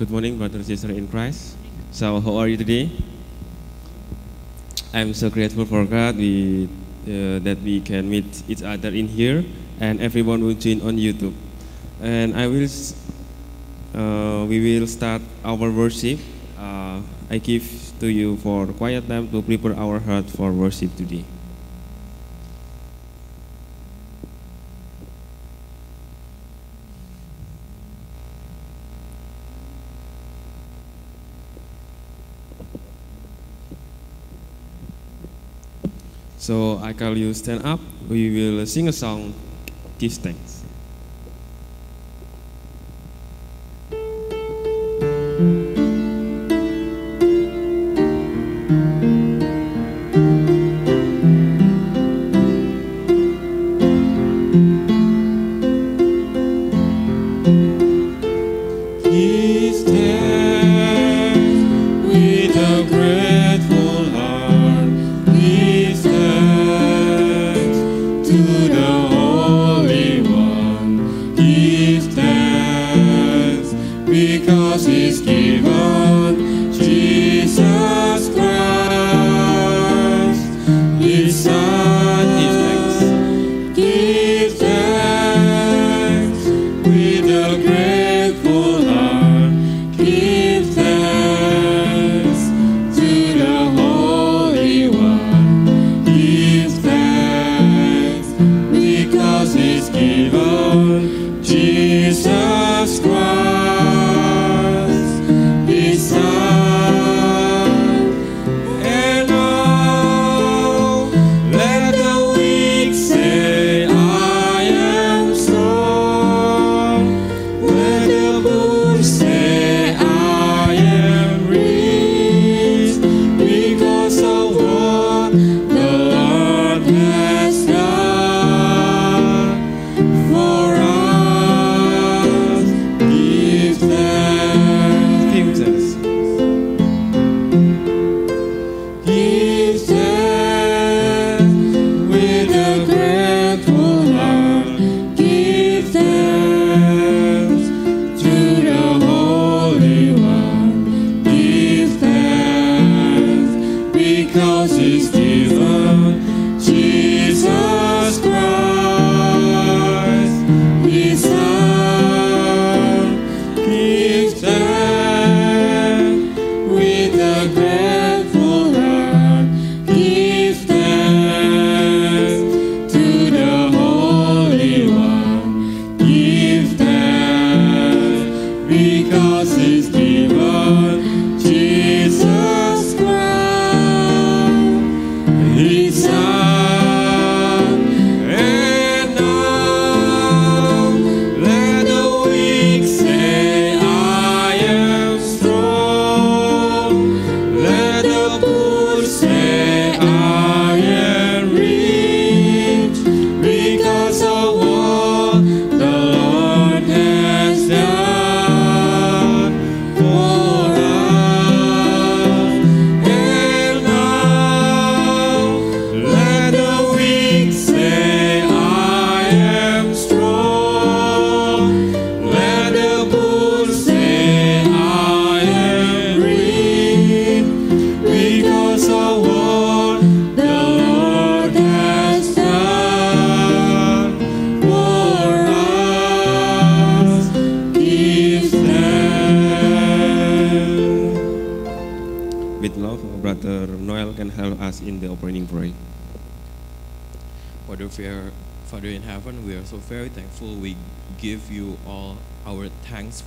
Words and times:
good 0.00 0.08
morning, 0.08 0.38
brothers 0.38 0.56
and 0.56 0.64
sisters 0.64 0.96
in 0.96 1.06
Christ. 1.06 1.58
So, 1.92 2.20
how 2.20 2.38
are 2.38 2.48
you 2.48 2.56
today? 2.56 2.88
I'm 4.94 5.12
so 5.12 5.28
grateful 5.28 5.66
for 5.66 5.84
God 5.84 6.16
we, 6.16 6.70
uh, 7.04 7.36
that 7.44 7.60
we 7.60 7.82
can 7.82 8.08
meet 8.08 8.24
each 8.48 8.62
other 8.62 8.88
in 8.88 9.08
here, 9.08 9.44
and 9.78 10.00
everyone 10.00 10.42
will 10.42 10.56
join 10.56 10.80
on 10.80 10.96
YouTube. 10.96 11.34
And 12.00 12.32
I 12.32 12.46
will, 12.48 12.64
uh, 13.92 14.46
we 14.48 14.56
will 14.64 14.86
start 14.86 15.20
our 15.44 15.68
worship. 15.68 16.18
Uh, 16.56 17.02
I 17.28 17.36
give 17.36 17.68
to 18.00 18.08
you 18.08 18.38
for 18.38 18.72
quiet 18.72 19.06
time 19.06 19.28
to 19.28 19.42
prepare 19.42 19.76
our 19.76 20.00
heart 20.00 20.24
for 20.32 20.50
worship 20.50 20.96
today. 20.96 21.28
So 36.50 36.80
I 36.82 36.94
call 36.94 37.16
you 37.16 37.32
stand 37.32 37.64
up. 37.64 37.78
We 38.08 38.26
will 38.34 38.66
sing 38.66 38.88
a 38.88 38.92
song. 38.92 39.32
Give 40.00 40.12
thanks. 40.12 40.49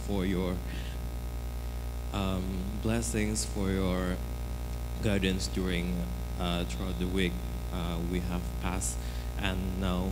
For 0.07 0.25
your 0.25 0.55
um, 2.13 2.43
blessings, 2.81 3.45
for 3.45 3.69
your 3.69 4.17
guidance 5.03 5.47
during 5.47 5.95
uh, 6.39 6.63
throughout 6.65 6.99
the 6.99 7.07
week 7.07 7.33
uh, 7.73 7.97
we 8.11 8.19
have 8.19 8.41
passed, 8.61 8.97
and 9.41 9.79
now 9.79 10.11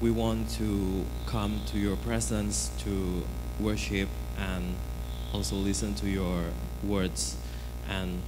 we 0.00 0.10
want 0.10 0.50
to 0.50 1.04
come 1.26 1.60
to 1.66 1.78
your 1.78 1.96
presence 1.96 2.70
to 2.78 3.22
worship 3.58 4.08
and 4.38 4.74
also 5.32 5.56
listen 5.56 5.94
to 5.94 6.08
your 6.08 6.44
words. 6.82 7.36
And 7.88 8.22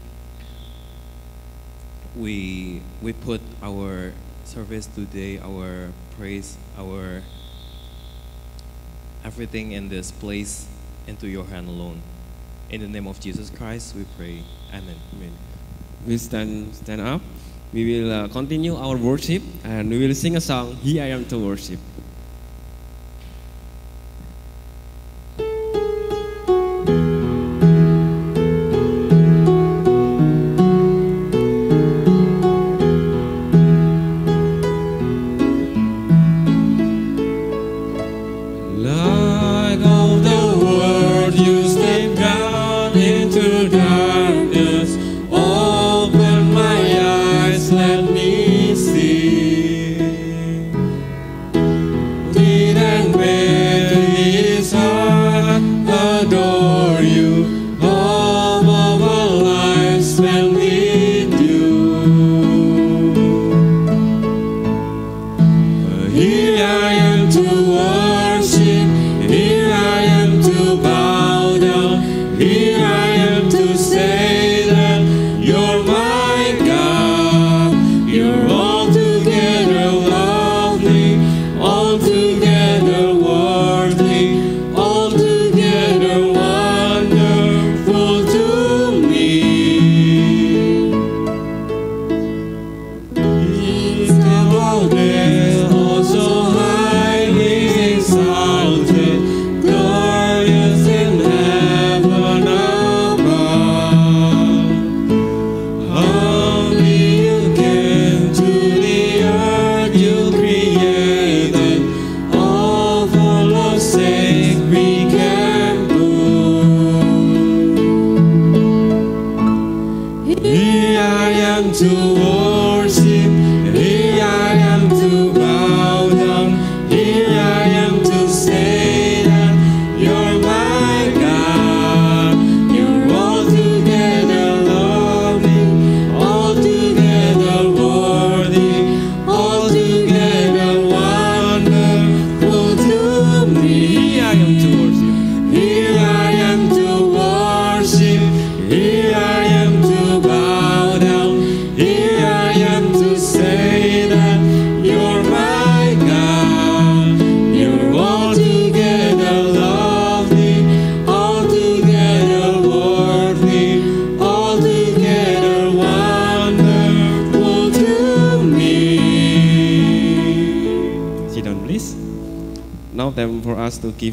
we 2.17 2.83
we 3.01 3.13
put 3.13 3.41
our 3.63 4.13
service 4.45 4.87
today, 4.87 5.39
our 5.39 5.93
praise, 6.17 6.57
our 6.77 7.23
everything 9.25 9.73
in 9.73 9.89
this 9.89 10.11
place 10.11 10.67
into 11.07 11.29
your 11.29 11.45
hand 11.45 11.69
alone. 11.69 12.03
In 12.71 12.81
the 12.81 12.89
name 12.89 13.07
of 13.07 13.21
Jesus 13.21 13.51
Christ, 13.51 13.95
we 13.95 14.05
pray. 14.17 14.43
Amen. 14.71 14.97
Amen. 15.15 15.33
We 16.07 16.19
stand 16.19 16.75
stand 16.75 17.01
up. 17.01 17.21
We 17.73 17.85
will 17.87 18.13
uh, 18.13 18.29
continue 18.29 18.77
our 18.77 18.97
worship 18.97 19.43
and 19.65 19.89
we 19.89 19.99
will 20.07 20.15
sing 20.15 20.37
a 20.37 20.41
song. 20.41 20.77
Here 20.77 21.03
I 21.03 21.07
am 21.09 21.25
to 21.27 21.39
worship. 21.39 21.81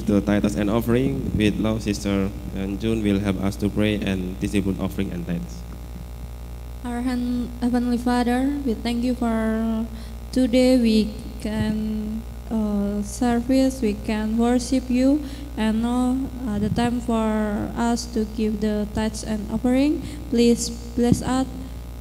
To 0.10 0.18
tithes 0.26 0.58
and 0.58 0.74
offering. 0.74 1.30
With 1.38 1.62
love, 1.62 1.86
Sister 1.86 2.34
and 2.58 2.82
June 2.82 3.06
will 3.06 3.22
help 3.22 3.38
us 3.46 3.56
to 3.62 3.70
pray 3.70 4.02
and 4.02 4.34
distribute 4.42 4.82
offering 4.82 5.14
and 5.14 5.22
tithes. 5.22 5.62
Our 6.84 7.06
Heavenly 7.06 8.02
Father, 8.02 8.58
we 8.66 8.74
thank 8.74 9.06
you 9.06 9.14
for 9.14 9.86
today 10.34 10.82
we 10.82 11.14
can 11.46 12.22
uh, 12.50 13.06
service, 13.06 13.82
we 13.86 13.94
can 13.94 14.38
worship 14.38 14.90
you, 14.90 15.22
and 15.54 15.86
now 15.86 16.18
uh, 16.50 16.58
the 16.58 16.74
time 16.74 17.00
for 17.06 17.70
us 17.78 18.10
to 18.18 18.26
give 18.34 18.66
the 18.66 18.90
tithes 18.98 19.22
and 19.22 19.46
offering. 19.54 20.02
Please 20.34 20.74
bless 20.98 21.22
us 21.22 21.46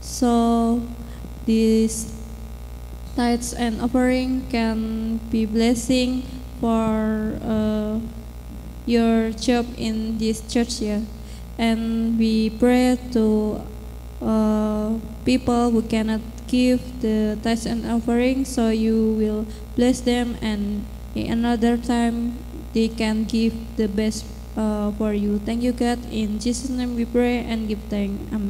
so 0.00 0.80
this 1.44 2.08
tithes 3.12 3.52
and 3.52 3.82
offering 3.82 4.48
can 4.48 5.18
be 5.28 5.44
blessing 5.44 6.37
for 6.60 7.38
uh, 7.42 8.00
your 8.86 9.30
job 9.32 9.66
in 9.76 10.18
this 10.18 10.42
church 10.46 10.78
here. 10.78 11.02
And 11.58 12.18
we 12.18 12.50
pray 12.50 12.98
to 13.12 13.62
uh, 14.22 14.98
people 15.24 15.70
who 15.70 15.82
cannot 15.82 16.20
give 16.46 16.80
the 17.02 17.38
tithes 17.42 17.66
and 17.66 17.84
offering, 17.84 18.44
so 18.44 18.70
you 18.70 19.14
will 19.18 19.46
bless 19.76 20.00
them, 20.00 20.36
and 20.40 20.86
another 21.14 21.76
time 21.76 22.38
they 22.72 22.88
can 22.88 23.24
give 23.24 23.54
the 23.76 23.88
best 23.88 24.24
uh, 24.56 24.90
for 24.92 25.12
you. 25.12 25.38
Thank 25.44 25.62
you, 25.62 25.72
God. 25.72 25.98
In 26.10 26.38
Jesus' 26.38 26.70
name 26.70 26.96
we 26.96 27.04
pray 27.04 27.44
and 27.44 27.68
give 27.68 27.80
thanks. 27.90 28.16
Amen. 28.32 28.47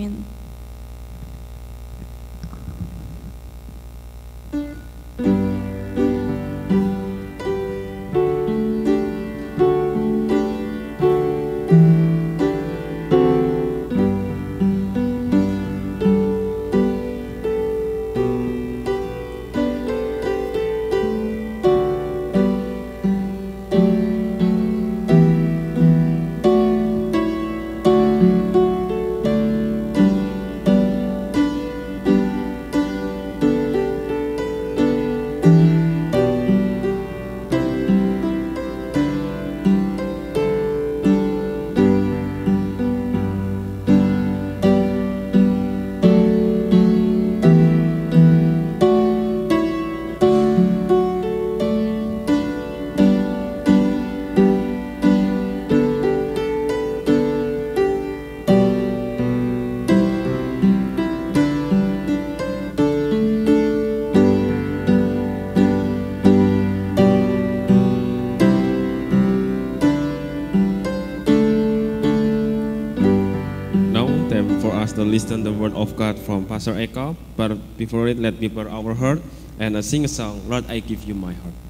Word 75.58 75.74
of 75.74 75.96
God 75.96 76.18
from 76.18 76.46
Pastor 76.46 76.74
Eko. 76.74 77.16
But 77.36 77.76
before 77.76 78.06
it, 78.08 78.18
let 78.18 78.40
me 78.40 78.48
prepare 78.48 78.70
our 78.70 78.94
heart 78.94 79.20
and 79.58 79.74
sing 79.84 80.04
a 80.04 80.08
song. 80.08 80.48
Lord, 80.48 80.70
I 80.70 80.78
give 80.78 81.04
you 81.04 81.14
my 81.14 81.34
heart. 81.34 81.67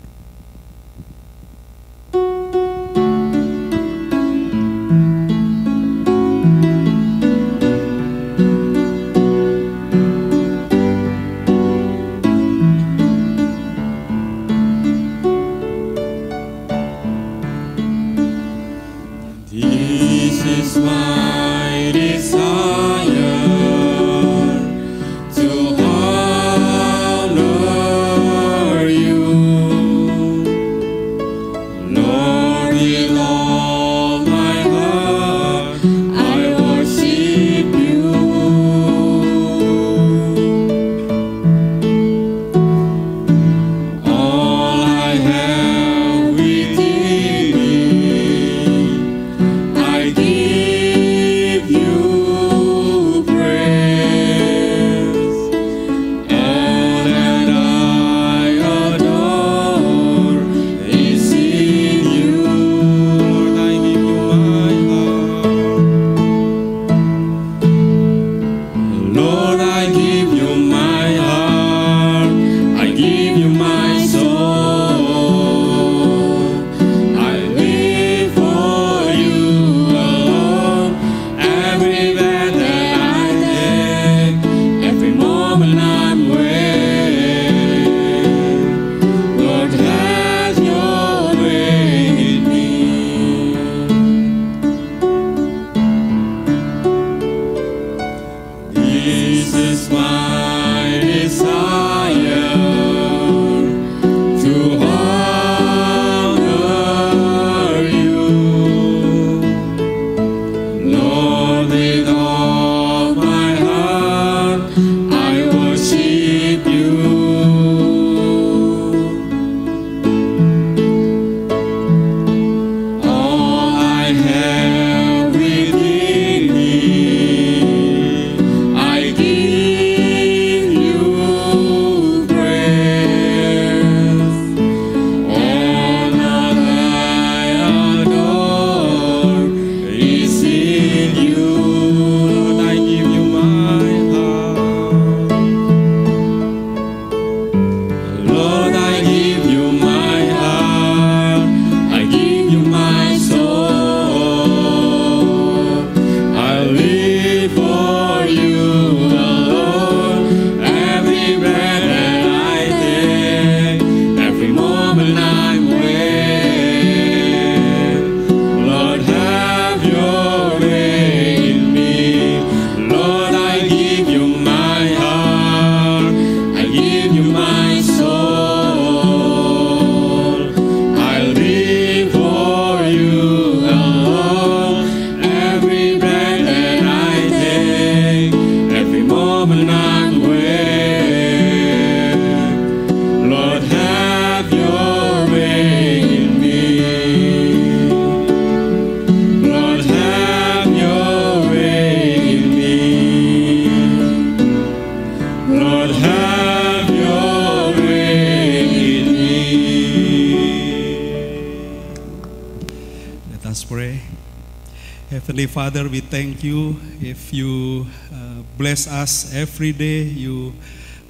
Thank 216.19 216.43
you 216.43 216.75
if 217.01 217.33
you 217.33 217.87
uh, 218.13 218.43
bless 218.59 218.89
us 218.89 219.33
every 219.33 219.71
day, 219.71 220.03
you 220.03 220.53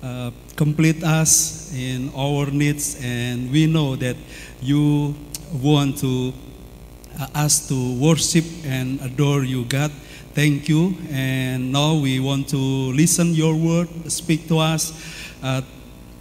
uh, 0.02 0.30
complete 0.54 1.02
us 1.02 1.72
in 1.72 2.12
our 2.14 2.44
needs, 2.50 3.00
and 3.02 3.50
we 3.50 3.64
know 3.64 3.96
that 3.96 4.16
you 4.60 5.16
want 5.62 5.96
to 5.96 6.30
uh, 7.18 7.26
us 7.40 7.66
to 7.68 7.98
worship 7.98 8.44
and 8.66 9.00
adore 9.00 9.44
you, 9.44 9.64
God. 9.64 9.90
Thank 10.34 10.68
you, 10.68 10.94
and 11.08 11.72
now 11.72 11.94
we 11.94 12.20
want 12.20 12.46
to 12.50 12.60
listen 12.92 13.32
your 13.32 13.56
word, 13.56 13.88
speak 14.12 14.46
to 14.48 14.58
us, 14.58 14.92
uh, 15.42 15.62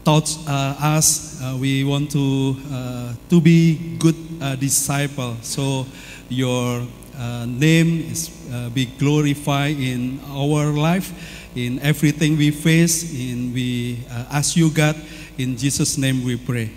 touch 0.05 0.39
uh, 0.47 0.95
us. 0.95 1.41
Uh, 1.43 1.57
we 1.59 1.83
want 1.83 2.09
to 2.11 2.55
uh, 2.71 3.11
to 3.27 3.41
be 3.41 3.97
good 3.99 4.15
uh, 4.39 4.55
disciple. 4.55 5.35
So 5.41 5.85
your 6.29 6.87
uh, 7.17 7.45
name 7.47 8.05
is 8.11 8.29
uh, 8.53 8.69
be 8.69 8.85
glorified 8.85 9.77
in 9.79 10.19
our 10.29 10.69
life, 10.69 11.11
in 11.55 11.79
everything 11.79 12.37
we 12.37 12.51
face. 12.51 13.13
In 13.13 13.53
we 13.53 14.05
uh, 14.11 14.25
ask 14.37 14.55
you, 14.55 14.69
God, 14.69 14.95
in 15.37 15.57
Jesus' 15.57 15.97
name 15.97 16.23
we 16.23 16.37
pray. 16.37 16.69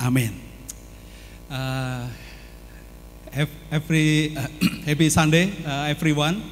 Amen. 0.00 0.34
Uh, 1.50 2.08
every 3.70 4.36
uh, 4.36 4.48
happy 4.84 5.08
Sunday, 5.08 5.52
uh, 5.64 5.86
everyone. 5.86 6.42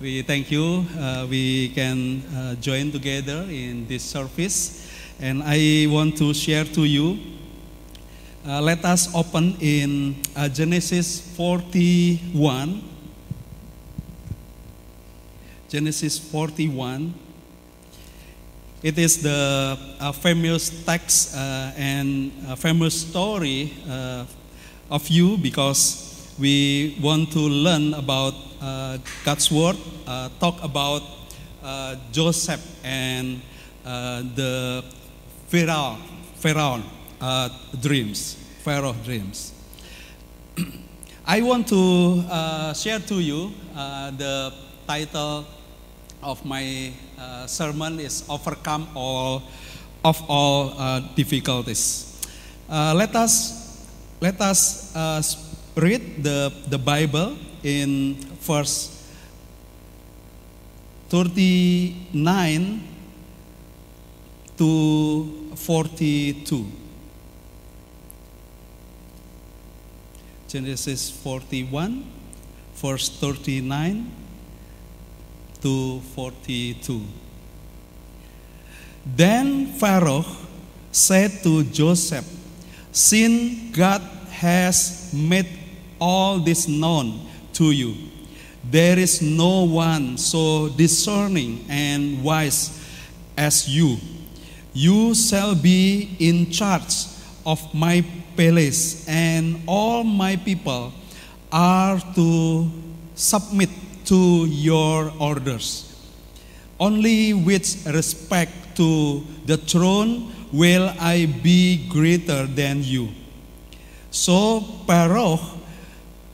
We 0.00 0.22
thank 0.22 0.50
you. 0.50 0.84
We 1.28 1.70
can 1.70 2.22
join 2.60 2.92
together 2.92 3.46
in 3.48 3.86
this 3.86 4.02
service, 4.02 4.92
and 5.20 5.42
I 5.42 5.86
want 5.88 6.16
to 6.18 6.34
share 6.34 6.64
to 6.64 6.84
you. 6.84 7.35
Uh, 8.46 8.62
let 8.62 8.84
us 8.84 9.12
open 9.12 9.56
in 9.58 10.14
uh, 10.36 10.48
Genesis 10.48 11.34
41. 11.34 12.80
Genesis 15.68 16.16
41. 16.30 17.12
It 18.84 18.98
is 18.98 19.20
the 19.20 19.76
uh, 19.98 20.12
famous 20.12 20.70
text 20.84 21.34
uh, 21.34 21.72
and 21.76 22.30
a 22.46 22.54
famous 22.54 23.00
story 23.00 23.74
uh, 23.90 24.24
of 24.92 25.08
you 25.08 25.38
because 25.38 26.30
we 26.38 26.96
want 27.02 27.32
to 27.32 27.40
learn 27.40 27.94
about 27.94 28.34
uh, 28.62 28.98
God's 29.24 29.50
word, 29.50 29.76
uh, 30.06 30.28
talk 30.38 30.62
about 30.62 31.02
uh, 31.64 31.96
Joseph 32.12 32.62
and 32.84 33.42
uh, 33.84 34.22
the 34.36 34.84
Pharaoh, 35.48 35.96
Pharaoh 36.36 36.80
uh, 37.20 37.48
dreams, 37.80 38.36
Pharaoh 38.62 38.94
dreams. 39.04 39.52
I 41.26 41.42
want 41.42 41.68
to 41.68 42.24
uh, 42.30 42.74
share 42.74 43.00
to 43.00 43.20
you 43.20 43.52
uh, 43.74 44.10
the 44.12 44.52
title 44.86 45.44
of 46.22 46.44
my 46.44 46.92
uh, 47.18 47.46
sermon 47.46 48.00
is 48.00 48.24
overcome 48.28 48.88
all 48.94 49.42
of 50.04 50.22
all 50.28 50.74
uh, 50.78 51.00
difficulties. 51.14 52.22
Uh, 52.68 52.94
let 52.94 53.14
us 53.14 53.86
let 54.20 54.40
us 54.40 54.94
uh, 54.94 55.22
read 55.76 56.22
the 56.22 56.52
the 56.68 56.78
Bible 56.78 57.36
in 57.62 58.14
verse 58.40 58.94
39 61.08 62.82
to 64.58 64.70
42. 65.54 66.85
Genesis 70.48 71.10
41, 71.10 72.04
verse 72.74 73.08
39 73.08 74.10
to 75.60 76.00
42. 76.14 77.02
Then 79.04 79.66
Pharaoh 79.66 80.24
said 80.92 81.42
to 81.42 81.64
Joseph, 81.64 82.26
Since 82.92 83.76
God 83.76 84.02
has 84.30 85.12
made 85.12 85.48
all 86.00 86.38
this 86.38 86.68
known 86.68 87.26
to 87.54 87.72
you, 87.72 87.94
there 88.62 88.98
is 88.98 89.22
no 89.22 89.64
one 89.64 90.16
so 90.16 90.68
discerning 90.68 91.64
and 91.68 92.22
wise 92.22 92.70
as 93.36 93.68
you. 93.68 93.98
You 94.72 95.14
shall 95.14 95.54
be 95.54 96.16
in 96.18 96.50
charge 96.50 97.06
of 97.44 97.62
my 97.72 98.04
palace, 98.36 99.08
and 99.08 99.62
all 99.66 100.04
my 100.04 100.36
people 100.36 100.92
are 101.50 101.98
to 102.14 102.70
submit 103.14 103.70
to 104.04 104.46
your 104.46 105.12
orders. 105.18 105.96
Only 106.78 107.32
with 107.32 107.64
respect 107.86 108.76
to 108.76 109.24
the 109.46 109.56
throne 109.56 110.30
will 110.52 110.92
I 111.00 111.26
be 111.26 111.88
greater 111.88 112.46
than 112.46 112.82
you. 112.84 113.08
So 114.10 114.60
Pharaoh 114.86 115.40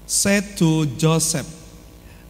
said 0.07 0.57
to 0.59 0.87
Joseph, 0.99 1.47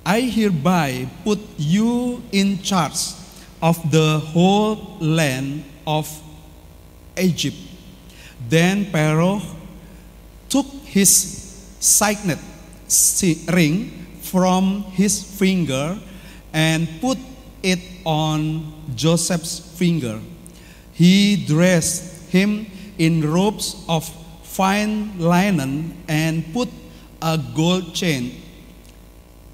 I 0.04 0.20
hereby 0.20 1.08
put 1.24 1.40
you 1.56 2.22
in 2.32 2.60
charge 2.62 3.14
of 3.62 3.78
the 3.90 4.18
whole 4.18 4.98
land 5.00 5.64
of 5.86 6.08
Egypt. 7.16 7.56
Then 8.48 8.86
Pharaoh 8.86 9.40
his 10.92 11.08
signet 11.80 12.38
ring 13.48 13.88
from 14.20 14.84
his 14.92 15.24
finger 15.24 15.98
and 16.52 16.86
put 17.00 17.16
it 17.62 17.80
on 18.04 18.72
Joseph's 18.94 19.58
finger. 19.78 20.20
He 20.92 21.46
dressed 21.46 22.28
him 22.28 22.66
in 22.98 23.24
robes 23.24 23.82
of 23.88 24.04
fine 24.44 25.18
linen 25.18 25.96
and 26.08 26.44
put 26.52 26.68
a 27.22 27.40
gold 27.56 27.94
chain 27.94 28.42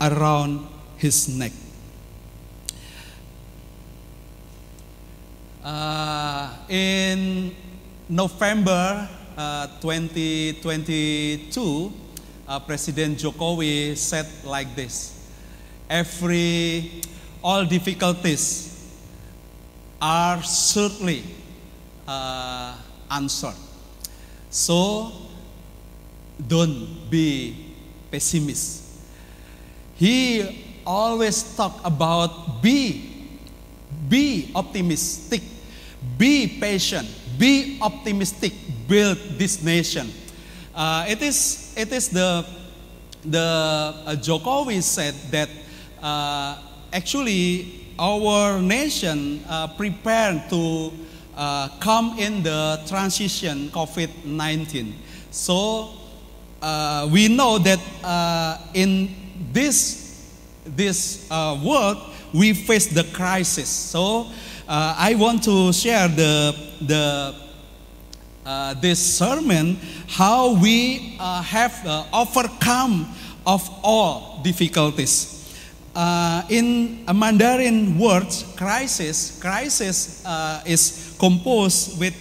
around 0.00 0.66
his 0.96 1.28
neck. 1.28 1.52
Uh, 5.62 6.50
in 6.68 7.54
November 8.08 9.08
2022, 9.38 11.92
uh, 12.48 12.58
President 12.60 13.18
Jokowi 13.18 13.96
said 13.96 14.26
like 14.44 14.74
this 14.74 15.14
Every, 15.88 17.00
all 17.42 17.64
difficulties 17.64 18.66
are 20.02 20.42
certainly 20.42 21.22
uh, 22.06 22.76
answered. 23.10 23.54
So 24.50 25.12
don't 26.46 27.08
be 27.10 27.74
pessimist. 28.10 28.84
He 29.94 30.64
always 30.86 31.56
talk 31.56 31.80
about 31.84 32.62
be, 32.62 33.38
be 34.08 34.52
optimistic, 34.54 35.42
be 36.16 36.58
patient, 36.60 37.08
be 37.38 37.78
optimistic, 37.80 38.52
build 38.88 39.16
this 39.38 39.62
nation. 39.62 40.10
Uh, 40.74 41.06
it 41.08 41.22
is 41.22 41.72
it 41.76 41.92
is 41.92 42.08
the 42.08 42.44
the 43.24 43.38
uh, 43.38 44.16
Jokowi 44.16 44.82
said 44.82 45.14
that 45.30 45.48
uh, 46.02 46.58
actually 46.92 47.94
our 47.98 48.60
nation 48.60 49.42
uh, 49.48 49.66
prepared 49.68 50.48
to 50.50 50.92
uh, 51.36 51.68
come 51.80 52.18
in 52.18 52.42
the 52.42 52.80
transition 52.86 53.70
COVID 53.70 54.24
nineteen. 54.24 54.94
So 55.30 55.90
uh, 56.62 57.08
we 57.10 57.28
know 57.28 57.58
that 57.58 57.80
in 58.74 59.14
this 59.52 60.32
this 60.64 61.28
world 61.30 61.98
we 62.32 62.52
face 62.52 62.86
the 62.86 63.04
crisis. 63.12 63.68
So 63.68 64.28
uh, 64.68 64.94
I 64.98 65.14
want 65.14 65.42
to 65.44 65.72
share 65.72 66.08
the 66.08 66.54
the 66.82 67.34
uh, 68.44 68.74
this 68.74 68.98
sermon 69.18 69.76
how 70.08 70.54
we 70.60 71.16
uh, 71.18 71.42
have 71.42 71.74
uh, 71.86 72.04
overcome 72.12 73.08
of 73.46 73.68
all 73.82 74.40
difficulties. 74.42 75.34
Uh, 75.94 76.42
in 76.48 77.04
Mandarin 77.12 77.98
words, 77.98 78.44
crisis, 78.56 79.40
crisis 79.40 80.22
uh, 80.24 80.62
is 80.64 81.16
composed 81.18 81.98
with 81.98 82.14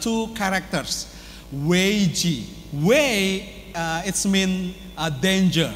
two 0.00 0.28
characters. 0.34 1.14
Wei 1.52 2.06
ji. 2.06 2.46
Wei, 2.72 3.72
it's 4.06 4.24
mean 4.26 4.74
danger. 5.20 5.74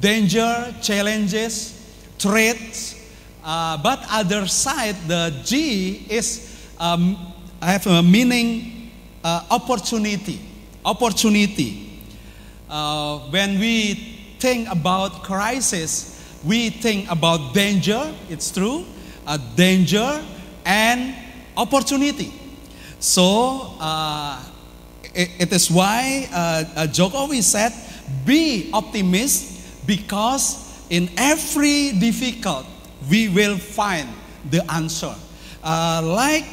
Danger, 0.00 0.74
challenges, 0.82 1.72
threats. 2.18 2.93
Uh, 3.44 3.76
but 3.82 4.00
other 4.10 4.46
side, 4.46 4.96
the 5.06 5.32
ji 5.44 6.06
is 6.08 6.66
um, 6.80 7.16
have 7.60 7.86
a 7.86 8.02
meaning 8.02 8.90
uh, 9.22 9.44
opportunity. 9.50 10.40
Opportunity. 10.84 11.84
uh, 12.74 13.18
when 13.30 13.58
we 13.58 13.94
think 14.38 14.68
about 14.70 15.22
crisis, 15.22 16.10
we 16.44 16.70
think 16.70 17.10
about 17.10 17.54
danger, 17.54 18.12
it's 18.28 18.50
true, 18.50 18.84
uh, 19.26 19.38
danger 19.54 20.22
and 20.64 21.14
opportunity. 21.56 22.32
So 22.98 23.76
uh, 23.80 24.42
it, 25.14 25.30
it 25.38 25.52
is 25.52 25.70
why 25.70 26.28
uh, 26.32 26.64
uh, 26.76 27.10
always 27.14 27.46
said, 27.46 27.72
be 28.24 28.70
optimist 28.72 29.86
because 29.86 30.84
in 30.90 31.10
every 31.16 31.92
difficult 31.92 32.66
we 33.08 33.28
will 33.28 33.58
find 33.58 34.08
the 34.50 34.64
answer. 34.72 35.14
Uh, 35.62 36.02
like 36.04 36.44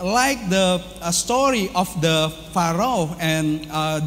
like 0.00 0.48
the 0.50 0.82
uh, 1.00 1.10
story 1.10 1.70
of 1.74 1.88
the 2.00 2.32
Pharaoh 2.52 3.14
and 3.20 3.66
uh, 3.70 4.00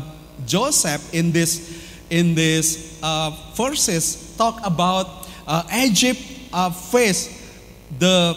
Joseph 0.46 1.14
in 1.14 1.32
this 1.32 1.84
in 2.10 2.36
this 2.36 3.00
uh, 3.04 3.32
verses 3.56 4.36
talk 4.38 4.60
about 4.66 5.28
uh, 5.48 5.64
Egypt 5.74 6.22
uh, 6.54 6.70
faced 6.70 7.32
the 8.00 8.36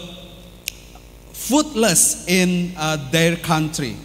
footless 1.33 2.27
in 2.27 2.73
their 3.11 3.35
country. 3.35 3.97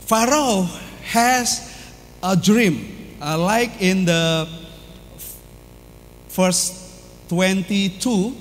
Pharaoh 0.00 0.66
has 1.04 1.60
a 2.22 2.34
dream, 2.34 3.16
like 3.20 3.80
in 3.80 4.04
the 4.04 4.48
verse 6.38 7.26
22, 7.30 8.32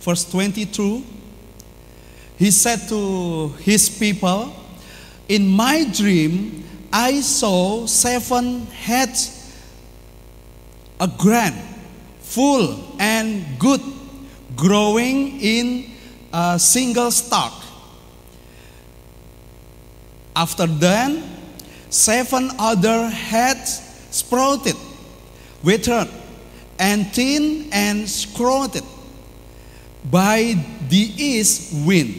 verse 0.00 0.30
22, 0.30 1.02
he 2.36 2.50
said 2.50 2.86
to 2.86 3.48
his 3.64 3.88
people, 3.88 4.52
In 5.26 5.48
my 5.48 5.84
dream, 5.90 6.62
I 6.92 7.22
saw 7.22 7.86
seven 7.86 8.66
heads, 8.66 9.56
a 11.00 11.08
grand, 11.08 11.56
full, 12.20 12.94
and 12.98 13.42
good, 13.58 13.80
growing 14.54 15.40
in 15.40 15.92
a 16.30 16.58
single 16.58 17.10
stalk. 17.10 17.54
After 20.36 20.66
then, 20.66 21.24
seven 21.88 22.50
other 22.58 23.08
heads 23.08 23.80
sprouted, 24.10 24.76
withered, 25.62 26.08
and 26.82 27.06
thin 27.12 27.68
and 27.70 28.08
scroted 28.08 28.82
by 30.10 30.52
the 30.88 31.12
east 31.16 31.86
wind. 31.86 32.10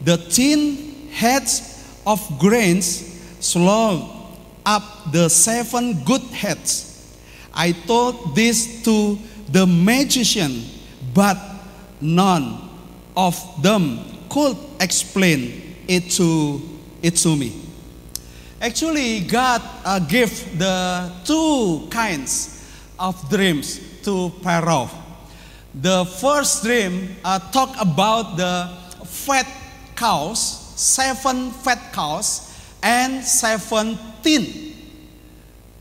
The 0.00 0.16
thin 0.18 1.10
heads 1.12 2.02
of 2.04 2.20
grains 2.40 3.06
swallowed 3.38 4.10
up 4.66 5.12
the 5.12 5.28
seven 5.28 6.02
good 6.02 6.22
heads. 6.22 6.90
I 7.54 7.70
told 7.70 8.34
this 8.34 8.82
to 8.82 9.16
the 9.48 9.64
magician, 9.64 10.64
but 11.14 11.38
none 12.00 12.68
of 13.16 13.38
them 13.62 14.00
could 14.28 14.56
explain 14.80 15.76
it 15.86 16.10
to, 16.18 16.60
it 17.00 17.14
to 17.18 17.36
me. 17.36 17.62
Actually, 18.60 19.20
God 19.20 19.62
uh, 19.84 20.00
gave 20.00 20.58
the 20.58 21.12
two 21.24 21.86
kinds 21.90 22.50
of 22.98 23.28
dreams 23.28 23.83
to 24.04 24.30
Pharaoh. 24.42 24.88
The 25.74 26.04
first 26.04 26.62
dream 26.62 27.16
uh, 27.24 27.38
talk 27.50 27.74
about 27.80 28.36
the 28.36 28.70
fat 29.04 29.46
cows, 29.96 30.38
seven 30.76 31.50
fat 31.50 31.92
cows, 31.92 32.54
and 32.82 33.24
seven 33.24 33.96
thin, 34.22 34.74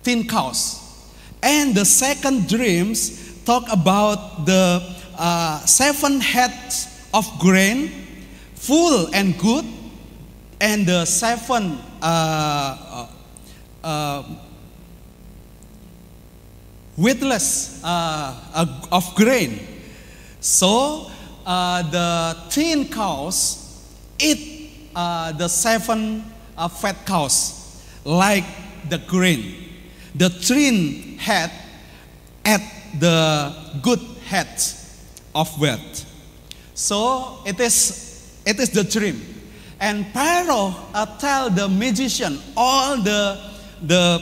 thin 0.02 0.28
cows. 0.28 0.80
And 1.44 1.76
the 1.76 1.86
second 1.86 2.48
dreams 2.48 3.44
talk 3.44 3.66
about 3.72 4.46
the 4.46 4.82
uh, 5.18 5.60
seven 5.66 6.20
heads 6.20 6.88
of 7.14 7.28
grain, 7.40 7.92
full 8.56 9.14
and 9.14 9.38
good, 9.38 9.66
and 10.62 10.88
the 10.88 11.06
seven 11.06 11.78
uh, 12.02 13.08
uh, 13.84 14.24
uh, 17.84 18.40
uh, 18.54 18.88
of 18.92 19.16
grain. 19.16 19.60
So 20.40 21.10
uh, 21.46 21.82
the 21.90 22.38
thin 22.50 22.88
cows 22.90 23.60
eat 24.20 24.90
uh, 24.96 25.32
the 25.32 25.48
seven 25.48 26.24
uh, 26.58 26.68
fat 26.68 27.06
cows 27.06 27.84
like 28.06 28.46
the 28.90 29.00
grain. 29.00 29.56
The 30.16 30.30
thin 30.30 31.18
head 31.18 31.52
at 32.46 32.62
the 33.00 33.56
good 33.82 34.00
head 34.28 34.62
of 35.34 35.60
wealth. 35.60 36.06
So 36.76 37.40
it 37.46 37.60
is, 37.60 38.40
it 38.46 38.60
is 38.60 38.70
the 38.70 38.84
dream. 38.84 39.22
And 39.80 40.06
Pharaoh 40.08 40.74
uh, 40.94 41.18
tell 41.18 41.50
the 41.50 41.68
magician, 41.68 42.40
all 42.56 42.98
the, 43.02 43.52
the 43.82 44.22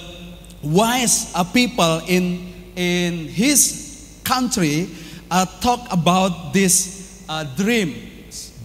wise 0.63 1.31
uh, 1.35 1.43
people 1.43 2.01
in, 2.07 2.50
in 2.81 3.27
his 3.27 4.19
country 4.23 4.89
uh, 5.29 5.45
talk 5.61 5.85
about 5.91 6.53
this 6.53 7.23
uh, 7.29 7.43
dream, 7.55 7.93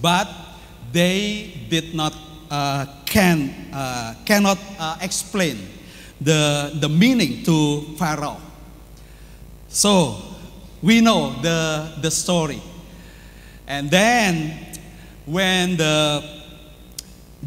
but 0.00 0.28
they 0.92 1.52
did 1.68 1.94
not 1.94 2.14
uh, 2.50 2.86
can 3.04 3.52
uh, 3.72 4.14
cannot 4.24 4.58
uh, 4.78 4.96
explain 5.02 5.56
the 6.20 6.72
the 6.80 6.88
meaning 6.88 7.42
to 7.44 7.82
Pharaoh. 7.98 8.40
So 9.68 10.16
we 10.80 11.00
know 11.00 11.36
the 11.42 11.92
the 12.00 12.10
story, 12.10 12.62
and 13.68 13.90
then 13.90 14.56
when 15.26 15.76
the 15.76 16.24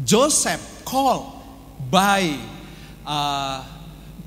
Joseph 0.04 0.84
called 0.84 1.26
by 1.90 2.38
uh, 3.06 3.64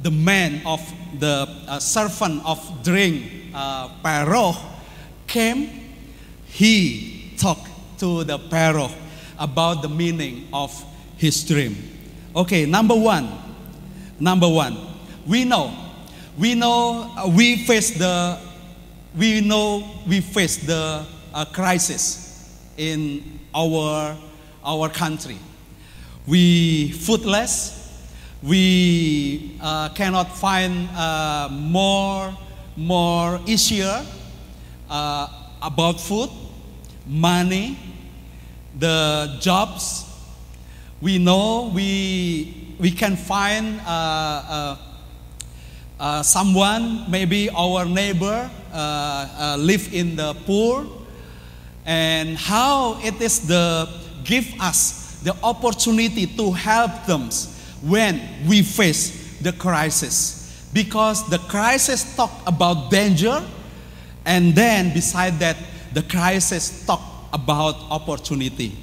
the 0.04 0.12
man 0.12 0.62
of 0.66 0.82
the 1.20 1.48
uh, 1.68 1.80
servant 1.80 2.46
of 2.46 2.60
dream 2.84 3.52
uh, 3.56 3.90
came, 5.26 5.70
he 6.46 7.34
talked 7.38 7.70
to 8.00 8.24
the 8.26 8.38
Pharaoh 8.38 8.92
about 9.40 9.82
the 9.82 9.90
meaning 9.90 10.48
of 10.54 10.72
his 11.18 11.44
dream. 11.44 11.76
Okay, 12.36 12.66
number 12.66 12.96
one, 12.96 13.30
number 14.20 14.48
one, 14.50 14.78
we 15.26 15.46
know, 15.46 15.74
we 16.38 16.54
know 16.54 17.10
uh, 17.18 17.28
we 17.30 17.66
face 17.66 17.98
the, 17.98 18.38
we 19.18 19.40
know 19.40 19.90
we 20.06 20.20
face 20.20 20.58
the 20.58 21.06
uh, 21.34 21.46
crisis 21.46 22.60
in 22.78 23.40
our 23.56 24.18
our 24.66 24.90
country. 24.90 25.38
We 26.28 26.92
foodless. 26.92 27.83
We 28.44 29.58
uh, 29.62 29.90
cannot 29.96 30.36
find 30.36 30.90
uh, 30.90 31.48
more 31.50 32.36
more 32.76 33.40
easier 33.46 34.04
uh, 34.90 35.28
about 35.62 36.00
food, 36.00 36.30
money, 37.08 37.78
the 38.78 39.38
jobs. 39.40 40.06
We 41.02 41.20
know 41.20 41.72
we, 41.74 42.76
we 42.80 42.92
can 42.92 43.16
find 43.16 43.80
uh, 43.82 43.88
uh, 43.88 44.78
uh, 46.00 46.24
someone, 46.24 47.10
maybe 47.10 47.50
our 47.50 47.86
neighbor, 47.86 48.50
live 49.58 49.94
in 49.94 50.16
the 50.16 50.36
poor, 50.46 50.86
and 51.86 52.38
how 52.38 53.00
it 53.04 53.22
is 53.22 53.48
the 53.48 53.88
give 54.24 54.48
us 54.60 55.20
the 55.24 55.36
opportunity 55.44 56.26
to 56.26 56.52
help 56.52 57.06
them 57.06 57.30
when 57.84 58.22
we 58.48 58.62
face 58.62 59.38
the 59.42 59.52
crisis. 59.54 60.68
Because 60.74 61.30
the 61.30 61.38
crisis 61.38 62.16
talk 62.16 62.32
about 62.48 62.90
danger 62.90 63.44
and 64.26 64.56
then 64.56 64.94
beside 64.94 65.40
that 65.40 65.58
the 65.94 66.02
crisis 66.02 66.86
talk 66.86 67.02
about 67.32 67.76
opportunity. 67.92 68.76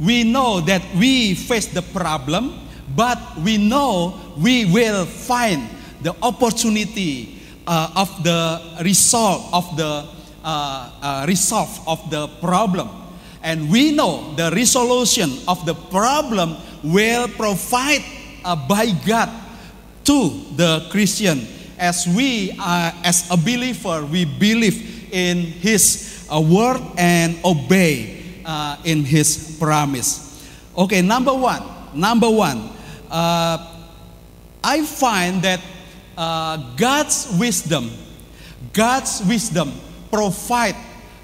We 0.00 0.24
know 0.24 0.60
that 0.62 0.82
we 0.96 1.34
face 1.34 1.66
the 1.66 1.82
problem 1.82 2.64
but 2.94 3.18
we 3.38 3.56
know 3.58 4.20
we 4.36 4.66
will 4.66 5.06
find 5.06 5.68
the 6.02 6.14
opportunity 6.22 7.40
uh, 7.66 7.90
of 7.96 8.22
the 8.22 8.60
resolve 8.84 9.52
of 9.54 9.76
the 9.76 10.06
uh, 10.44 10.90
uh, 11.00 11.24
resolve 11.26 11.80
of 11.88 12.10
the 12.10 12.28
problem. 12.40 12.88
And 13.42 13.70
we 13.70 13.92
know 13.92 14.34
the 14.36 14.50
resolution 14.52 15.32
of 15.48 15.64
the 15.66 15.74
problem 15.74 16.56
will 16.84 17.28
provide 17.28 18.04
uh, 18.44 18.54
by 18.54 18.92
God 19.06 19.32
to 20.04 20.44
the 20.54 20.86
Christian 20.90 21.46
as 21.78 22.06
we 22.06 22.52
uh, 22.60 22.92
as 23.02 23.24
a 23.30 23.36
believer 23.36 24.04
we 24.04 24.24
believe 24.24 25.08
in 25.12 25.38
his 25.38 26.28
uh, 26.30 26.40
word 26.40 26.80
and 26.98 27.36
obey 27.44 28.20
uh, 28.44 28.76
in 28.84 29.04
his 29.04 29.56
promise. 29.58 30.44
Okay 30.76 31.00
number 31.00 31.32
one 31.32 31.64
number 31.94 32.28
one 32.28 32.68
uh, 33.10 33.56
I 34.62 34.82
find 34.84 35.42
that 35.42 35.60
uh, 36.16 36.56
God's 36.76 37.36
wisdom, 37.38 37.90
God's 38.72 39.22
wisdom 39.26 39.72
provide 40.10 40.76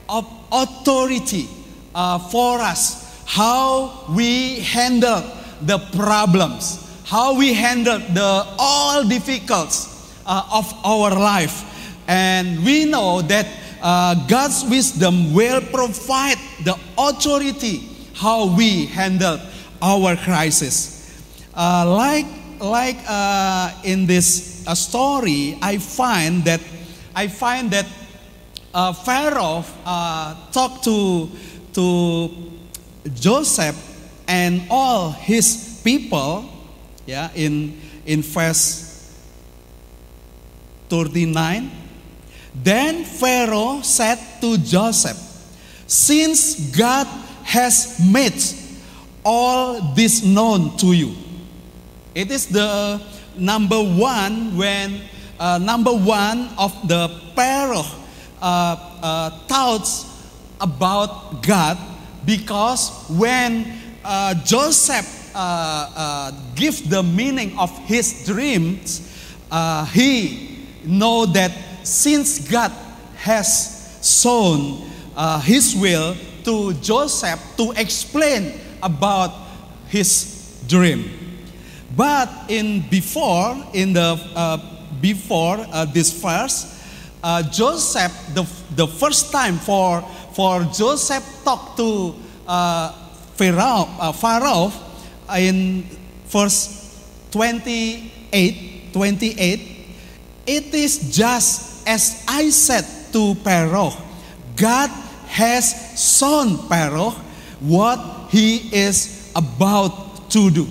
of 0.08 0.26
authority 0.52 1.48
uh, 1.94 2.18
for 2.18 2.58
us 2.60 3.24
how 3.26 4.04
we 4.10 4.60
handle 4.60 5.22
the 5.62 5.78
problems, 5.96 6.86
how 7.06 7.36
we 7.36 7.54
handle 7.54 7.98
the 7.98 8.46
all 8.58 9.04
difficulties 9.04 10.12
uh, 10.26 10.48
of 10.52 10.72
our 10.84 11.10
life, 11.10 11.64
and 12.08 12.64
we 12.64 12.84
know 12.84 13.22
that 13.22 13.46
uh, 13.82 14.14
God's 14.26 14.64
wisdom 14.64 15.32
will 15.32 15.60
provide 15.60 16.38
the 16.64 16.76
authority 16.98 17.88
how 18.14 18.54
we 18.54 18.86
handle 18.86 19.40
our 19.80 20.16
crisis. 20.16 21.00
Uh, 21.54 21.84
like 21.88 22.26
like 22.60 22.98
uh, 23.08 23.72
in 23.84 24.06
this 24.06 24.64
uh, 24.66 24.74
story, 24.74 25.58
I 25.62 25.78
find 25.78 26.44
that 26.44 26.60
I 27.14 27.28
find 27.28 27.70
that 27.70 27.86
uh, 28.74 28.92
Pharaoh 28.92 29.64
talked 30.52 30.84
to 30.84 31.28
to 31.72 32.28
Joseph 33.14 33.89
and 34.30 34.62
all 34.70 35.10
his 35.10 35.82
people. 35.82 36.46
Yeah, 37.04 37.34
in 37.34 37.74
in 38.06 38.22
verse 38.22 39.10
thirty 40.88 41.26
nine. 41.26 41.70
Then 42.54 43.04
Pharaoh 43.04 43.82
said 43.82 44.18
to 44.40 44.58
Joseph, 44.58 45.18
Since 45.86 46.70
God 46.76 47.06
has 47.42 47.98
made 47.98 48.38
all 49.24 49.94
this 49.94 50.22
known 50.22 50.76
to 50.78 50.92
you, 50.92 51.14
it 52.14 52.30
is 52.30 52.46
the 52.46 53.00
number 53.36 53.78
one 53.78 54.56
when 54.56 55.00
uh, 55.38 55.58
number 55.58 55.94
one 55.94 56.50
of 56.58 56.74
the 56.86 57.08
Pharaoh 57.34 57.86
uh, 58.42 58.76
uh, 59.02 59.30
thoughts 59.46 60.06
about 60.60 61.42
God 61.42 61.78
because 62.24 62.90
when 63.08 63.79
uh, 64.04 64.34
Joseph 64.44 65.34
uh, 65.34 65.38
uh, 65.38 66.32
gives 66.54 66.82
the 66.82 67.02
meaning 67.02 67.56
of 67.58 67.70
his 67.86 68.24
dreams, 68.26 69.06
uh, 69.50 69.84
he 69.86 70.66
know 70.84 71.26
that 71.26 71.52
since 71.82 72.50
God 72.50 72.72
has 73.16 73.98
shown 74.02 74.88
his 75.42 75.76
will 75.76 76.16
to 76.44 76.72
Joseph 76.80 77.38
to 77.56 77.72
explain 77.76 78.58
about 78.82 79.32
his 79.88 80.62
dream. 80.66 81.10
But 81.94 82.30
in 82.48 82.88
before 82.88 83.56
in 83.74 83.92
the 83.92 84.16
before 85.00 85.58
this 85.92 86.12
verse, 86.12 86.80
uh, 87.22 87.42
Joseph 87.50 88.12
the, 88.34 88.48
the 88.76 88.86
first 88.86 89.32
time 89.32 89.58
for 89.58 90.00
for 90.32 90.64
Joseph 90.72 91.24
talk 91.44 91.76
to 91.76 92.14
uh, 92.46 92.99
Pharaoh, 93.40 93.88
uh, 93.98 94.12
Pharaoh 94.12 94.70
in 95.34 95.80
verse 96.28 97.00
28, 97.30 98.92
28, 98.92 99.60
it 100.46 100.74
is 100.74 101.16
just 101.16 101.88
as 101.88 102.22
I 102.28 102.50
said 102.50 102.84
to 103.14 103.34
Pharaoh, 103.36 103.94
God 104.56 104.90
has 105.28 105.96
shown 105.96 106.58
Pharaoh 106.68 107.16
what 107.60 108.28
he 108.28 108.68
is 108.76 109.32
about 109.34 110.28
to 110.32 110.50
do. 110.50 110.66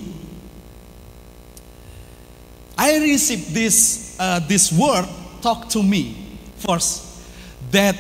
I 2.78 3.00
received 3.00 3.50
this, 3.52 4.16
uh, 4.20 4.42
this 4.48 4.72
word 4.72 5.10
talk 5.42 5.70
to 5.70 5.82
me 5.82 6.38
first 6.58 7.26
that 7.72 7.98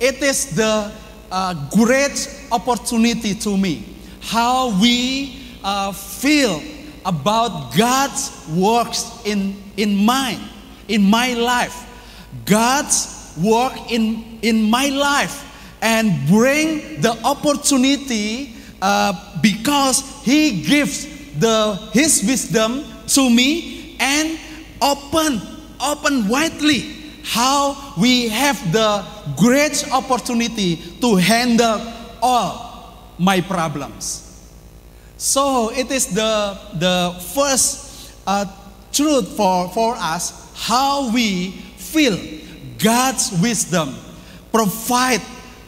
it 0.00 0.22
is 0.22 0.56
the 0.56 0.92
uh, 1.30 1.68
great 1.68 2.46
opportunity 2.50 3.34
to 3.34 3.54
me 3.58 3.96
how 4.28 4.78
we 4.78 5.40
uh, 5.64 5.90
feel 5.90 6.62
about 7.06 7.74
God's 7.74 8.46
works 8.54 9.22
in, 9.24 9.56
in 9.78 9.96
mine, 9.96 10.40
in 10.86 11.02
my 11.02 11.32
life. 11.32 11.86
God's 12.44 13.34
work 13.42 13.72
in, 13.90 14.38
in 14.42 14.68
my 14.68 14.88
life 14.90 15.44
and 15.80 16.12
bring 16.28 17.00
the 17.00 17.18
opportunity 17.24 18.54
uh, 18.82 19.40
because 19.40 20.22
He 20.24 20.60
gives 20.62 21.06
the 21.38 21.76
His 21.94 22.22
wisdom 22.22 22.84
to 23.08 23.30
me 23.30 23.96
and 23.98 24.38
open, 24.82 25.40
open 25.80 26.28
widely 26.28 26.96
how 27.24 27.94
we 27.96 28.28
have 28.28 28.60
the 28.72 29.04
great 29.38 29.90
opportunity 29.90 30.76
to 31.00 31.16
handle 31.16 31.80
all 32.20 32.67
my 33.18 33.40
problems. 33.40 34.24
So 35.16 35.70
it 35.70 35.90
is 35.90 36.06
the, 36.06 36.58
the 36.74 37.20
first 37.34 38.14
uh, 38.26 38.46
truth 38.92 39.36
for, 39.36 39.68
for 39.70 39.96
us 39.96 40.52
how 40.54 41.12
we 41.12 41.50
feel 41.50 42.16
God's 42.78 43.32
wisdom 43.42 43.94
provide 44.52 45.22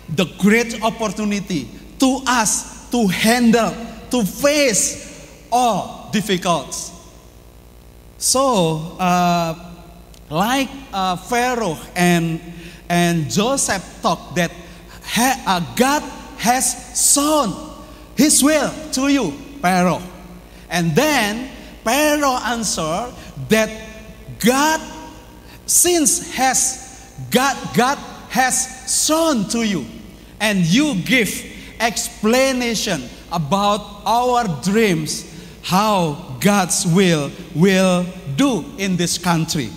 the 0.08 0.26
great 0.38 0.82
opportunity 0.82 1.68
to 1.98 2.20
us 2.26 2.90
to 2.90 3.06
handle, 3.06 3.74
to 4.10 4.24
face 4.24 5.46
all 5.50 6.10
difficulties. 6.12 6.90
So, 8.18 8.96
uh, 8.98 9.54
like 10.28 10.68
uh, 10.92 11.16
Pharaoh 11.16 11.78
and, 11.96 12.40
and 12.88 13.30
Joseph 13.30 14.00
talked 14.02 14.36
that 14.36 14.50
ha, 15.02 15.42
uh, 15.46 15.74
God 15.74 16.02
has 16.40 16.96
shown 16.96 17.52
his 18.16 18.42
will 18.42 18.72
to 18.92 19.08
you, 19.08 19.30
Pharaoh. 19.60 20.00
And 20.70 20.96
then 20.96 21.50
Pharaoh 21.84 22.38
answered 22.46 23.12
that 23.50 23.68
God, 24.38 24.80
since 25.66 26.34
has 26.34 27.12
God, 27.30 27.56
God 27.76 27.98
has 28.30 29.06
shown 29.06 29.48
to 29.50 29.66
you, 29.66 29.84
and 30.40 30.60
you 30.60 30.94
give 31.02 31.28
explanation 31.78 33.02
about 33.30 34.00
our 34.06 34.48
dreams, 34.62 35.28
how 35.62 36.36
God's 36.40 36.86
will 36.86 37.30
will 37.54 38.06
do 38.36 38.64
in 38.78 38.96
this 38.96 39.18
country. 39.18 39.68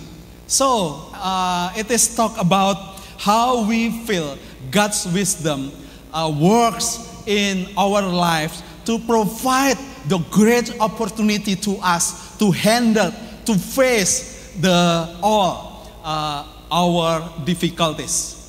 So 0.46 1.10
uh, 1.12 1.74
it 1.76 1.90
is 1.90 2.16
talk 2.16 2.40
about 2.40 2.76
how 3.18 3.68
we 3.68 3.90
feel 4.06 4.38
God's 4.70 5.06
wisdom 5.12 5.70
uh, 6.14 6.32
works 6.40 7.22
in 7.26 7.68
our 7.76 8.00
lives 8.00 8.62
to 8.86 8.98
provide 9.00 9.76
the 10.08 10.18
great 10.30 10.78
opportunity 10.80 11.56
to 11.56 11.76
us 11.82 12.36
to 12.38 12.50
handle, 12.50 13.12
to 13.44 13.54
face 13.54 14.52
the 14.60 15.16
all 15.22 15.90
uh, 16.04 16.46
our 16.70 17.44
difficulties 17.44 18.40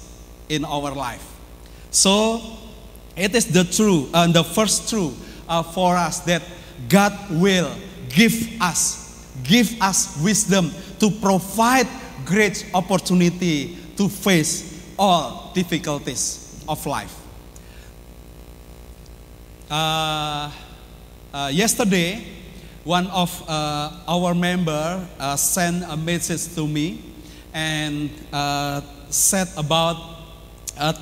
in 0.50 0.66
our 0.66 0.94
life. 0.94 1.24
So 1.92 2.42
it 3.16 3.34
is 3.34 3.48
the 3.48 3.64
true 3.64 4.10
and 4.14 4.34
the 4.34 4.44
first 4.44 4.90
truth 4.90 5.16
uh, 5.48 5.64
for 5.64 5.96
us 5.96 6.20
that 6.22 6.44
God 6.90 7.14
will 7.32 7.72
give 8.10 8.62
us, 8.62 9.28
give 9.44 9.82
us 9.82 10.22
wisdom 10.24 10.72
to 11.00 11.10
provide 11.10 11.88
great 12.26 12.66
opportunity 12.74 13.78
to 13.98 14.10
face 14.10 14.94
all 15.00 15.52
difficulties 15.54 16.64
of 16.68 16.86
life. 16.86 17.25
Uh, 19.70 20.52
uh, 21.34 21.50
yesterday, 21.52 22.22
one 22.84 23.08
of 23.08 23.34
uh, 23.50 23.90
our 24.08 24.36
member 24.36 25.02
uh, 25.20 25.36
sent 25.36 25.84
a 25.90 25.98
message 25.98 26.54
to 26.54 26.68
me 26.68 27.02
and 27.52 28.12
said 29.10 29.48
about 29.58 29.98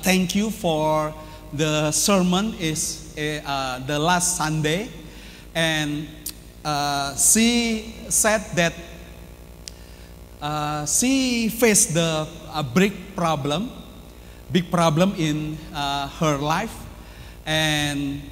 thank 0.00 0.34
you 0.34 0.50
for 0.50 1.12
the 1.52 1.92
sermon 1.92 2.54
is 2.58 3.12
the 3.14 3.98
last 4.00 4.38
Sunday, 4.38 4.88
and 5.54 6.08
she 7.18 7.94
said 8.08 8.40
that 8.56 8.72
she 10.88 11.50
faced 11.50 11.92
the 11.92 12.26
a 12.54 12.62
big 12.62 13.14
problem, 13.14 13.68
big 14.50 14.70
problem 14.70 15.12
in 15.18 15.58
her 15.74 16.38
life, 16.38 16.74
and 17.44 18.22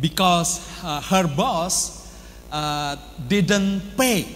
because 0.00 0.60
uh, 0.82 1.00
her 1.00 1.26
boss 1.26 2.12
uh, 2.52 2.96
didn't 3.26 3.96
pay 3.96 4.26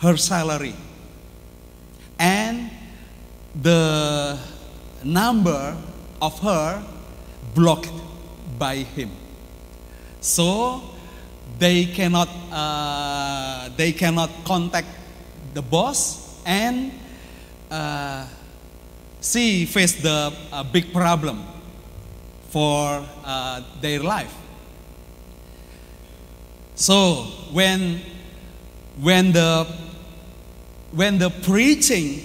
her 0.00 0.16
salary. 0.16 0.74
And 2.18 2.70
the 3.54 4.38
number 5.02 5.76
of 6.20 6.38
her 6.40 6.82
blocked 7.54 7.92
by 8.58 8.76
him. 8.76 9.10
So 10.20 10.82
they 11.58 11.86
cannot 11.86 12.28
uh, 12.52 13.70
they 13.76 13.92
cannot 13.92 14.30
contact 14.44 14.88
the 15.54 15.62
boss 15.62 16.40
and 16.46 16.92
uh, 17.70 18.26
she 19.20 19.66
faced 19.66 20.02
the 20.02 20.32
uh, 20.52 20.62
big 20.64 20.92
problem 20.92 21.44
for 22.50 23.06
uh, 23.24 23.62
their 23.80 24.00
life. 24.00 24.34
So 26.74 27.24
when 27.52 28.00
when 29.00 29.32
the 29.32 29.66
when 30.92 31.18
the 31.18 31.30
preaching 31.30 32.20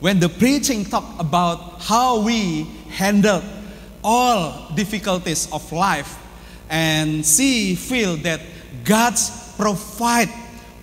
when 0.00 0.20
the 0.20 0.28
preaching 0.28 0.84
talk 0.84 1.04
about 1.18 1.82
how 1.82 2.22
we 2.22 2.64
handle 2.88 3.42
all 4.02 4.70
difficulties 4.74 5.50
of 5.52 5.70
life 5.72 6.16
and 6.70 7.26
she 7.26 7.74
feel 7.74 8.16
that 8.16 8.40
God's 8.84 9.52
provide 9.58 10.30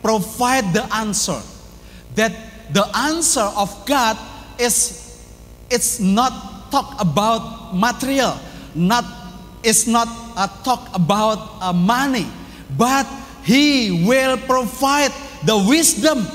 provide 0.04 0.74
the 0.74 0.84
answer 0.94 1.42
that 2.16 2.36
the 2.72 2.86
answer 2.96 3.48
of 3.56 3.72
God 3.86 4.18
is 4.60 5.02
it's 5.72 6.00
not 6.00 6.70
talk 6.70 7.02
about 7.02 7.74
material 7.74 8.38
not 8.76 9.06
it's 9.64 9.88
not 9.88 10.08
a 10.38 10.48
talk 10.64 10.90
about 10.94 11.40
uh, 11.62 11.74
money 11.74 12.28
but 12.78 13.08
he 13.44 14.06
will 14.06 14.38
provide 14.38 15.12
the 15.46 15.58
wisdom 15.68 16.26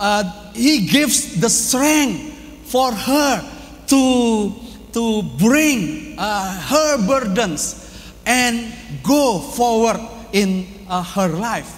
uh, 0.00 0.24
he 0.54 0.86
gives 0.86 1.40
the 1.40 1.50
strength 1.50 2.32
for 2.64 2.92
her 2.92 3.42
to 3.86 4.52
to 4.92 5.22
bring 5.38 6.14
uh, 6.18 6.60
her 6.68 7.06
burdens 7.06 7.84
and 8.26 8.72
go 9.02 9.38
forward 9.38 9.96
in 10.32 10.66
uh, 10.88 11.02
her 11.02 11.28
life. 11.28 11.76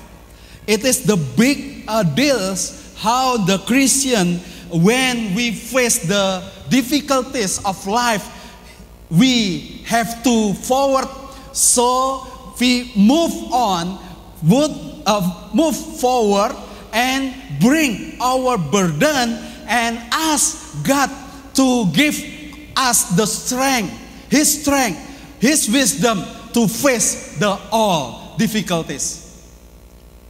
It 0.67 0.85
is 0.85 1.05
the 1.05 1.17
big 1.37 1.85
uh, 1.89 2.03
deals 2.03 2.95
how 3.01 3.39
the 3.39 3.57
christian 3.65 4.37
when 4.69 5.35
we 5.35 5.51
face 5.51 6.05
the 6.07 6.45
difficulties 6.69 7.59
of 7.65 7.75
life 7.87 8.23
we 9.11 9.83
have 9.87 10.23
to 10.23 10.55
forward 10.55 11.09
so 11.53 12.27
we 12.61 12.93
move 12.97 13.33
on 13.53 13.99
would 14.43 14.71
uh, 15.07 15.51
move 15.55 15.77
forward 15.77 16.55
and 16.93 17.35
bring 17.61 18.17
our 18.21 18.57
burden 18.59 19.39
and 19.67 19.99
ask 20.13 20.85
God 20.87 21.11
to 21.55 21.91
give 21.93 22.17
us 22.77 23.17
the 23.17 23.27
strength, 23.27 23.93
His 24.31 24.63
strength, 24.63 24.99
His 25.41 25.69
wisdom 25.69 26.23
to 26.53 26.67
face 26.69 27.39
the 27.39 27.59
all 27.71 28.35
difficulties. 28.39 29.27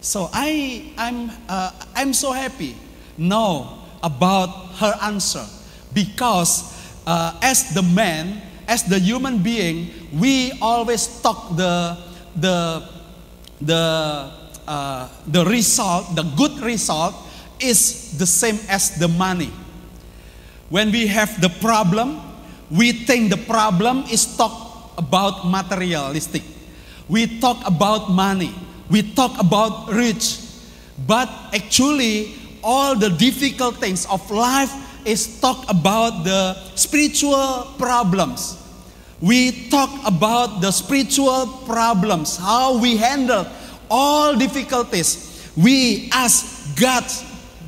So 0.00 0.28
I, 0.32 0.92
I'm, 0.96 1.30
uh, 1.48 1.72
I'm 1.94 2.12
so 2.12 2.32
happy 2.32 2.74
now 3.16 3.84
about 4.02 4.48
her 4.76 4.94
answer 5.02 5.44
because 5.92 6.64
uh, 7.06 7.38
as 7.42 7.74
the 7.74 7.82
man, 7.82 8.40
as 8.70 8.86
the 8.86 9.02
human 9.02 9.42
being, 9.42 9.90
we 10.14 10.54
always 10.62 11.10
talk 11.20 11.58
the 11.58 11.98
the 12.38 12.86
the 13.58 13.82
uh, 14.70 15.08
the 15.26 15.42
result, 15.44 16.14
the 16.14 16.22
good 16.38 16.54
result, 16.62 17.18
is 17.58 18.14
the 18.16 18.26
same 18.26 18.62
as 18.70 18.94
the 18.94 19.08
money. 19.08 19.50
When 20.70 20.94
we 20.94 21.10
have 21.10 21.34
the 21.42 21.50
problem, 21.50 22.22
we 22.70 22.92
think 22.92 23.34
the 23.34 23.42
problem 23.42 24.06
is 24.06 24.22
talk 24.38 24.94
about 24.96 25.50
materialistic. 25.50 26.46
We 27.10 27.42
talk 27.42 27.66
about 27.66 28.14
money. 28.14 28.54
We 28.86 29.02
talk 29.02 29.34
about 29.42 29.90
rich. 29.90 30.46
But 31.10 31.26
actually, 31.50 32.38
all 32.62 32.94
the 32.94 33.10
difficult 33.10 33.82
things 33.82 34.06
of 34.06 34.22
life 34.30 34.70
is 35.04 35.40
talk 35.40 35.68
about 35.70 36.24
the 36.24 36.54
spiritual 36.76 37.74
problems. 37.78 38.56
We 39.20 39.68
talk 39.68 39.90
about 40.06 40.60
the 40.60 40.70
spiritual 40.70 41.46
problems, 41.66 42.36
how 42.36 42.78
we 42.78 42.96
handle 42.96 43.46
all 43.90 44.36
difficulties. 44.36 45.50
We 45.56 46.08
ask 46.12 46.78
God 46.80 47.04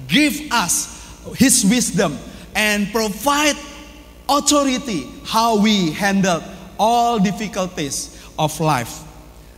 give 0.09 0.40
us 0.51 0.88
His 1.37 1.64
wisdom 1.64 2.18
and 2.55 2.90
provide 2.92 3.57
authority 4.29 5.09
how 5.25 5.61
we 5.61 5.90
handle 5.92 6.42
all 6.79 7.18
difficulties 7.18 8.18
of 8.38 8.59
life. 8.61 9.03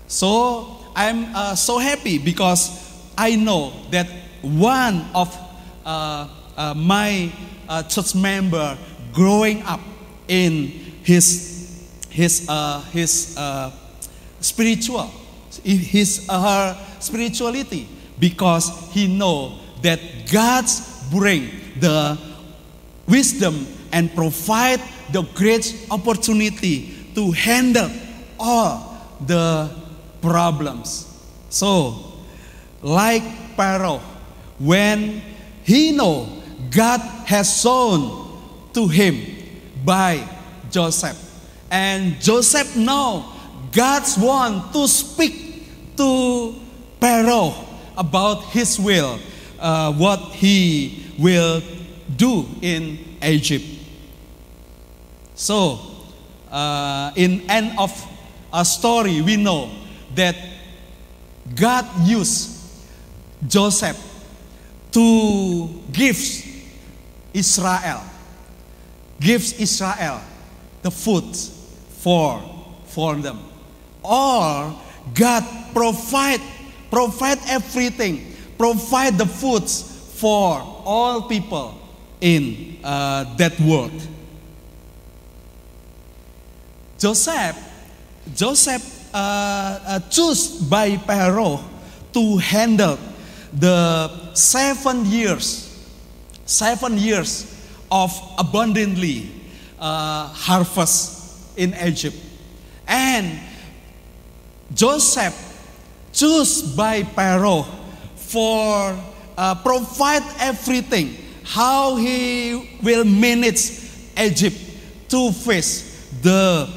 So 0.06 0.78
I'm 0.96 1.34
uh, 1.34 1.54
so 1.54 1.78
happy 1.78 2.18
because 2.18 2.70
I 3.16 3.36
know 3.36 3.72
that 3.90 4.08
one 4.42 5.06
of 5.14 5.36
uh, 5.84 6.28
uh, 6.56 6.74
my 6.74 7.32
uh, 7.68 7.82
church 7.84 8.14
member 8.14 8.76
growing 9.12 9.62
up 9.62 9.80
in 10.28 10.68
his 11.02 11.88
his 12.10 12.46
uh, 12.48 12.80
his 12.92 13.36
uh, 13.36 13.70
spiritual 14.40 15.10
his 15.62 16.26
her 16.28 16.76
spirituality 17.00 17.88
because 18.18 18.70
he 18.92 19.06
know 19.06 19.58
that 19.82 20.00
God 20.30 20.64
bring 21.10 21.50
the 21.80 22.18
wisdom 23.06 23.66
and 23.92 24.12
provide 24.14 24.80
the 25.12 25.22
great 25.34 25.86
opportunity 25.90 27.12
to 27.14 27.30
handle 27.32 27.90
all 28.38 28.98
the 29.26 29.70
problems. 30.20 31.06
So, 31.50 32.12
like 32.82 33.22
Pharaoh, 33.56 34.00
when 34.58 35.22
he 35.62 35.92
know 35.92 36.42
God 36.74 37.00
has 37.26 37.60
shown 37.62 38.70
to 38.72 38.88
him 38.88 39.22
by 39.84 40.26
Joseph, 40.70 41.16
and 41.70 42.20
Joseph 42.20 42.76
now, 42.76 43.32
God's 43.70 44.18
want 44.18 44.72
to 44.72 44.88
speak 44.88 45.96
to 45.96 46.54
Pharaoh 47.00 47.54
about 47.96 48.44
his 48.46 48.80
will, 48.80 49.20
uh, 49.60 49.92
what 49.92 50.18
he 50.32 51.12
will 51.18 51.62
do 52.16 52.46
in 52.60 52.98
Egypt. 53.22 53.64
So, 55.34 55.78
uh, 56.50 57.12
in 57.14 57.48
end 57.48 57.78
of 57.78 57.90
a 58.52 58.64
story, 58.64 59.20
we 59.22 59.36
know 59.36 59.70
that 60.14 60.36
God 61.54 61.86
used 62.04 62.50
Joseph 63.46 63.98
to 64.92 65.68
give 65.92 66.43
Israel, 67.34 68.02
gives 69.20 69.52
Israel 69.60 70.20
the 70.82 70.90
food 70.90 71.36
for, 71.36 72.40
for 72.86 73.16
them. 73.16 73.40
Or 74.02 74.78
God 75.12 75.44
provide, 75.74 76.40
provide 76.90 77.38
everything, 77.48 78.34
provide 78.56 79.18
the 79.18 79.26
foods 79.26 79.82
for 80.14 80.60
all 80.84 81.22
people 81.22 81.78
in 82.20 82.78
uh, 82.84 83.36
that 83.36 83.58
world. 83.60 84.08
Joseph, 86.98 87.58
Joseph 88.34 89.14
uh, 89.14 89.78
uh, 89.86 90.00
chose 90.10 90.48
by 90.62 90.96
Pharaoh 90.96 91.60
to 92.12 92.38
handle 92.38 92.98
the 93.52 94.34
seven 94.34 95.04
years, 95.06 95.63
seven 96.44 96.98
years 96.98 97.50
of 97.90 98.10
abundantly 98.38 99.30
uh, 99.78 100.28
harvest 100.28 101.56
in 101.56 101.74
Egypt. 101.84 102.16
And 102.86 103.40
Joseph 104.74 105.34
chose 106.12 106.62
by 106.62 107.02
Pharaoh 107.02 107.66
for 108.16 108.98
uh, 109.36 109.54
provide 109.56 110.22
everything, 110.40 111.16
how 111.44 111.96
he 111.96 112.78
will 112.82 113.04
manage 113.04 113.80
Egypt 114.18 114.56
to 115.08 115.32
face 115.32 116.10
the 116.22 116.68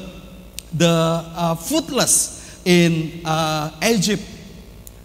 the 0.72 1.24
uh, 1.34 1.54
footless 1.54 2.60
in 2.64 3.22
uh, 3.24 3.70
Egypt. 3.82 4.22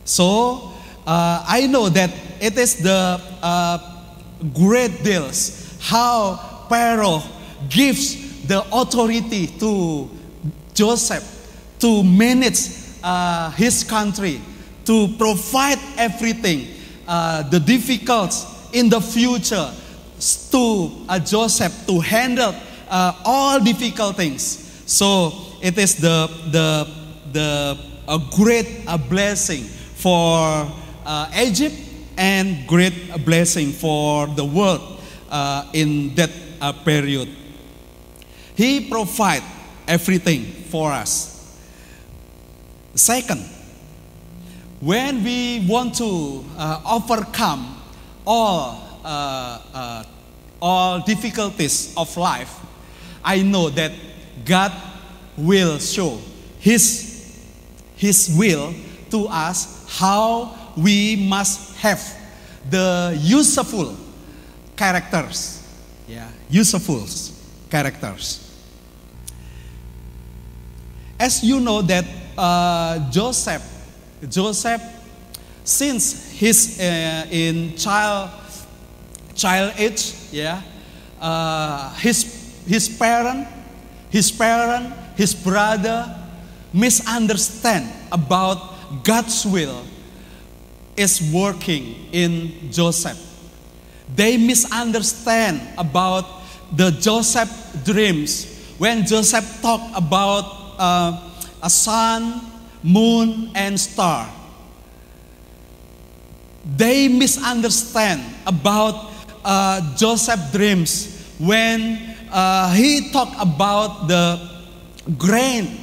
So 0.04 0.74
uh, 1.08 1.46
I 1.48 1.68
know 1.68 1.90
that 1.90 2.12
it 2.42 2.58
is 2.58 2.76
the 2.84 3.22
uh, 3.42 3.93
great 4.54 5.04
deals 5.04 5.78
how 5.80 6.66
Pharaoh 6.70 7.22
gives 7.70 8.46
the 8.48 8.64
authority 8.72 9.48
to 9.48 10.10
Joseph 10.74 11.24
to 11.80 12.04
manage 12.04 12.70
uh, 13.04 13.52
his 13.52 13.84
country, 13.84 14.42
to 14.86 15.08
provide 15.18 15.80
everything, 15.98 16.68
uh, 17.08 17.44
the 17.50 17.60
difficulties 17.60 18.46
in 18.74 18.90
the 18.90 19.00
future 19.00 19.70
to 20.52 20.92
uh, 21.10 21.20
Joseph 21.20 21.86
to 21.88 22.00
handle 22.00 22.56
uh, 22.90 23.14
all 23.26 23.60
difficult 23.60 24.16
things. 24.16 24.42
So 24.86 25.34
it 25.62 25.78
is 25.78 25.96
the 25.96 26.28
the 26.52 26.88
the 27.32 27.78
a 28.08 28.20
great 28.36 28.68
a 28.88 28.98
blessing 28.98 29.64
for 29.96 30.72
uh, 31.06 31.32
Egypt 31.36 31.76
and 32.18 32.68
great 32.68 32.94
blessing 33.26 33.72
for 33.72 34.28
the 34.28 34.46
world 34.46 35.02
uh, 35.30 35.70
in 35.74 36.14
that 36.16 36.30
uh, 36.62 36.72
period. 36.72 37.30
He 38.56 38.90
provide 38.90 39.44
everything 39.88 40.44
for 40.44 40.92
us. 40.92 41.34
Second, 42.96 43.42
when 44.80 45.24
we 45.24 45.66
want 45.68 45.96
to 45.96 46.44
uh, 46.58 46.82
overcome 46.86 47.82
all 48.28 49.00
uh, 49.04 49.60
uh, 49.74 50.04
all 50.62 51.00
difficulties 51.00 51.94
of 51.98 52.16
life, 52.16 52.60
I 53.24 53.42
know 53.42 53.70
that 53.70 53.92
God 54.46 54.72
will 55.38 55.80
show 55.80 56.20
His 56.60 57.42
His 57.96 58.34
will 58.38 58.74
to 59.12 59.28
us 59.28 59.86
how 60.00 60.63
we 60.78 61.16
must 61.16 61.76
have 61.78 62.02
the 62.70 63.18
useful 63.22 63.96
characters. 64.76 65.62
Yeah, 66.08 66.30
useful 66.50 67.06
characters. 67.70 68.40
As 71.20 71.44
you 71.44 71.60
know 71.60 71.82
that 71.82 72.06
uh, 72.38 73.12
Joseph, 73.12 73.64
Joseph, 74.28 74.82
since 75.64 76.32
he's 76.32 76.80
uh, 76.80 77.26
in 77.30 77.76
child 77.78 78.32
child 79.36 79.74
age, 79.78 80.14
yeah, 80.32 80.62
uh, 81.22 81.94
his 81.96 82.26
his 82.68 82.90
parent, 82.90 83.48
his 84.10 84.32
parent, 84.32 84.94
his 85.16 85.34
brother 85.34 86.10
misunderstand 86.74 87.88
about 88.12 89.04
God's 89.04 89.46
will 89.46 89.84
is 90.96 91.22
working 91.34 91.96
in 92.12 92.72
Joseph. 92.72 93.20
They 94.16 94.38
misunderstand 94.38 95.62
about 95.78 96.26
the 96.76 96.92
Joseph 96.92 97.50
dreams 97.84 98.54
when 98.78 99.06
Joseph 99.06 99.62
talked 99.62 99.96
about 99.96 100.76
uh, 100.78 101.32
a 101.62 101.70
sun, 101.70 102.42
moon, 102.84 103.52
and 103.56 103.80
star. 103.80 104.30
They 106.66 107.08
misunderstand 107.08 108.24
about 108.48 109.12
uh, 109.44 109.96
Joseph 109.96 110.52
dreams 110.52 111.34
when 111.40 112.16
uh, 112.32 112.74
he 112.74 113.12
talked 113.12 113.36
about 113.40 114.08
the 114.08 114.50
grain. 115.18 115.80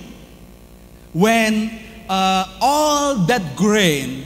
When 1.13 1.71
uh, 2.09 2.47
all 2.61 3.17
that 3.27 3.57
grain 3.57 4.25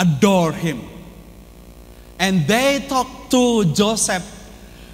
adore 0.00 0.52
him. 0.52 0.80
And 2.18 2.46
they 2.46 2.84
talk 2.88 3.30
to 3.30 3.72
Joseph, 3.72 4.24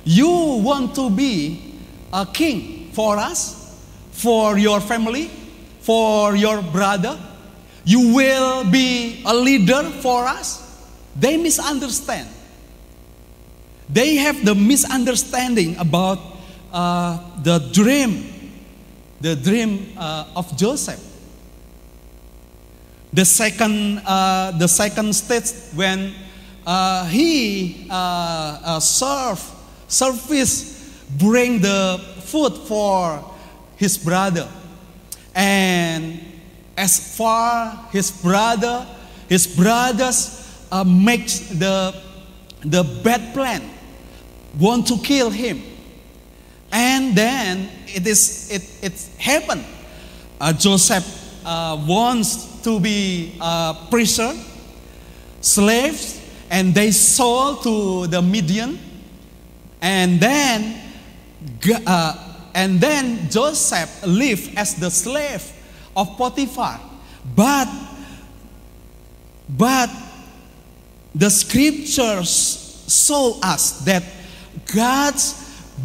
You 0.04 0.28
want 0.62 0.94
to 0.96 1.10
be 1.10 1.80
a 2.12 2.26
king 2.26 2.90
for 2.92 3.16
us, 3.16 3.80
for 4.10 4.58
your 4.58 4.80
family, 4.80 5.30
for 5.80 6.34
your 6.36 6.60
brother? 6.62 7.18
You 7.84 8.14
will 8.14 8.68
be 8.70 9.22
a 9.24 9.34
leader 9.34 9.84
for 10.02 10.24
us? 10.26 10.62
They 11.14 11.36
misunderstand. 11.36 12.28
They 13.88 14.16
have 14.16 14.44
the 14.44 14.54
misunderstanding 14.54 15.76
about 15.78 16.18
uh, 16.72 17.18
the 17.42 17.58
dream, 17.72 18.26
the 19.20 19.36
dream 19.36 19.94
uh, 19.96 20.26
of 20.34 20.56
Joseph. 20.56 21.05
The 23.16 23.24
second, 23.24 24.02
uh, 24.04 24.52
the 24.58 24.68
second 24.68 25.14
stage 25.16 25.72
when 25.74 26.12
uh, 26.66 27.06
he 27.06 27.86
uh, 27.88 27.94
uh, 28.62 28.80
serve 28.80 29.40
service, 29.88 31.00
bring 31.16 31.62
the 31.62 31.98
food 32.24 32.52
for 32.68 33.24
his 33.76 33.96
brother, 33.96 34.46
and 35.34 36.20
as 36.76 37.16
far 37.16 37.88
his 37.90 38.10
brother, 38.10 38.86
his 39.30 39.46
brothers 39.46 40.66
uh, 40.70 40.84
makes 40.84 41.38
the 41.56 41.94
the 42.66 42.82
bad 43.02 43.32
plan, 43.32 43.62
want 44.60 44.86
to 44.88 44.98
kill 44.98 45.30
him, 45.30 45.62
and 46.70 47.16
then 47.16 47.70
it 47.86 48.06
is 48.06 48.50
it 48.52 48.92
it 48.92 49.08
happened. 49.18 49.64
Uh, 50.38 50.52
Joseph 50.52 51.06
uh, 51.46 51.82
wants 51.88 52.55
to 52.66 52.80
be 52.80 53.32
a 53.40 53.76
prisoner, 53.88 54.34
slaves, 55.40 56.20
and 56.50 56.74
they 56.74 56.90
sold 56.90 57.62
to 57.62 58.08
the 58.08 58.20
Midian, 58.20 58.76
and 59.80 60.18
then 60.18 60.82
uh, 61.86 62.42
and 62.56 62.80
then 62.80 63.30
Joseph 63.30 64.04
lived 64.04 64.58
as 64.58 64.74
the 64.74 64.90
slave 64.90 65.46
of 65.96 66.18
Potiphar, 66.18 66.80
but 67.36 67.68
but 69.48 69.88
the 71.14 71.30
scriptures 71.30 72.82
show 72.88 73.38
us 73.44 73.78
that 73.84 74.02
God 74.74 75.14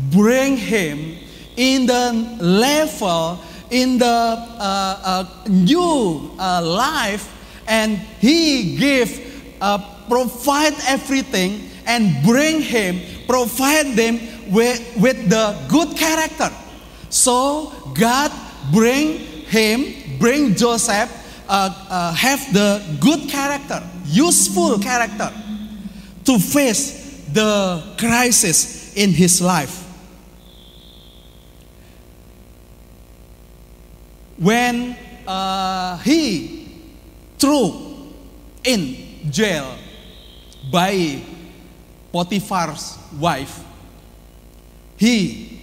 bring 0.09 0.57
him 0.57 1.15
in 1.55 1.85
the 1.85 2.11
level 2.41 3.39
in 3.71 3.97
the 3.97 4.05
uh, 4.05 4.99
uh, 5.03 5.25
new 5.49 6.29
uh, 6.37 6.61
life 6.61 7.31
and 7.67 7.97
he 8.19 8.77
give 8.77 9.09
uh, 9.61 9.79
provide 10.07 10.73
everything 10.87 11.69
and 11.87 12.23
bring 12.23 12.61
him 12.61 12.99
provide 13.27 13.95
them 13.95 14.19
with, 14.51 14.79
with 14.99 15.29
the 15.29 15.57
good 15.69 15.97
character. 15.97 16.51
So 17.09 17.71
god 17.97 18.31
bring 18.71 19.17
him 19.49 20.17
bring 20.19 20.55
joseph 20.55 21.09
uh, 21.49 21.69
uh, 21.89 22.13
have 22.13 22.39
the 22.53 22.79
good 22.99 23.29
character 23.29 23.81
useful 24.05 24.79
character 24.79 25.31
to 26.23 26.39
face 26.39 27.25
the 27.33 27.83
crisis 27.97 28.93
in 28.95 29.09
his 29.11 29.41
life 29.41 29.80
when 34.41 34.97
uh, 35.27 35.97
he 35.99 36.67
threw 37.37 38.09
in 38.63 38.97
jail 39.29 39.77
by 40.71 41.21
Potiphar's 42.11 42.97
wife, 43.19 43.63
he 44.97 45.59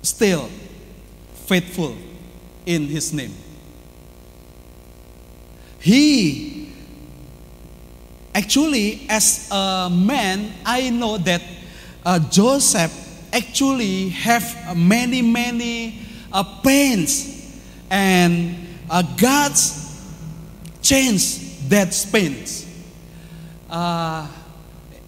still 0.00 0.48
faithful 1.46 1.94
in 2.64 2.86
his 2.86 3.12
name. 3.12 3.34
He 5.80 6.72
actually, 8.34 9.06
as 9.10 9.48
a 9.52 9.90
man, 9.92 10.52
I 10.64 10.88
know 10.88 11.18
that 11.18 11.42
uh, 12.04 12.18
Joseph 12.30 12.92
actually 13.30 14.08
have 14.08 14.74
many, 14.74 15.20
many 15.20 16.03
uh, 16.34 16.42
pains, 16.60 17.62
and 17.88 18.56
uh, 18.90 19.02
God's 19.16 20.02
changed 20.82 21.70
that 21.70 21.94
pains. 22.12 22.66
Uh, 23.70 24.26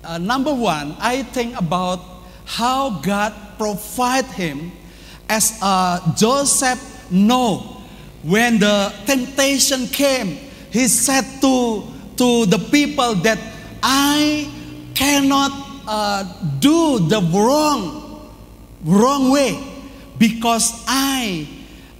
uh, 0.04 0.18
number 0.18 0.54
one, 0.54 0.96
I 1.00 1.24
think 1.24 1.58
about 1.58 2.00
how 2.46 3.02
God 3.02 3.34
provide 3.58 4.26
him 4.26 4.70
as 5.28 5.58
uh, 5.60 6.14
Joseph 6.14 7.10
know 7.10 7.82
when 8.22 8.60
the 8.60 8.94
temptation 9.04 9.88
came. 9.88 10.38
He 10.70 10.86
said 10.86 11.26
to 11.40 11.82
to 12.16 12.46
the 12.46 12.58
people 12.70 13.14
that 13.26 13.38
I 13.82 14.48
cannot 14.94 15.52
uh, 15.86 16.22
do 16.58 17.00
the 17.08 17.20
wrong 17.34 18.30
wrong 18.84 19.30
way 19.30 19.75
because 20.18 20.84
I 20.86 21.48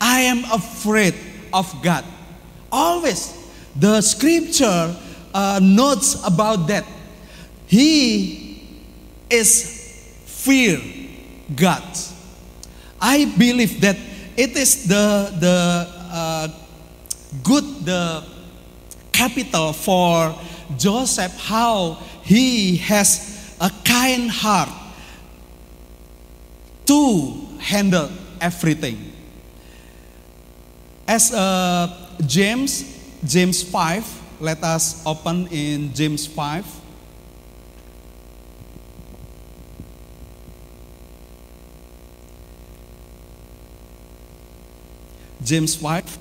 I 0.01 0.21
am 0.21 0.45
afraid 0.53 1.15
of 1.53 1.73
God. 1.83 2.05
Always 2.71 3.33
the 3.75 4.01
scripture 4.01 4.95
uh, 5.35 5.61
notes 5.63 6.21
about 6.27 6.67
that. 6.69 6.85
He 7.67 8.63
is 9.31 10.23
fear 10.25 10.81
God. 11.55 11.83
I 13.01 13.27
believe 13.37 13.81
that 13.81 13.97
it 14.37 14.57
is 14.57 14.89
the 14.89 15.33
the 15.39 15.89
uh, 16.13 16.49
good 17.43 17.65
the 17.85 18.25
capital 19.13 19.73
for 19.73 20.35
Joseph 20.77 21.33
how 21.41 21.95
he 22.23 22.77
has 22.77 23.57
a 23.61 23.71
kind 23.85 24.31
heart 24.31 24.69
to 26.87 27.46
handle 27.59 28.11
everything. 28.41 29.13
As 31.07 31.33
a 31.33 31.97
James, 32.27 32.85
James 33.25 33.63
5. 33.63 34.23
Let 34.41 34.63
us 34.63 35.03
open 35.07 35.49
in 35.49 35.95
James 35.95 36.27
5. 36.27 36.67
James 45.43 45.77
5. 45.77 46.19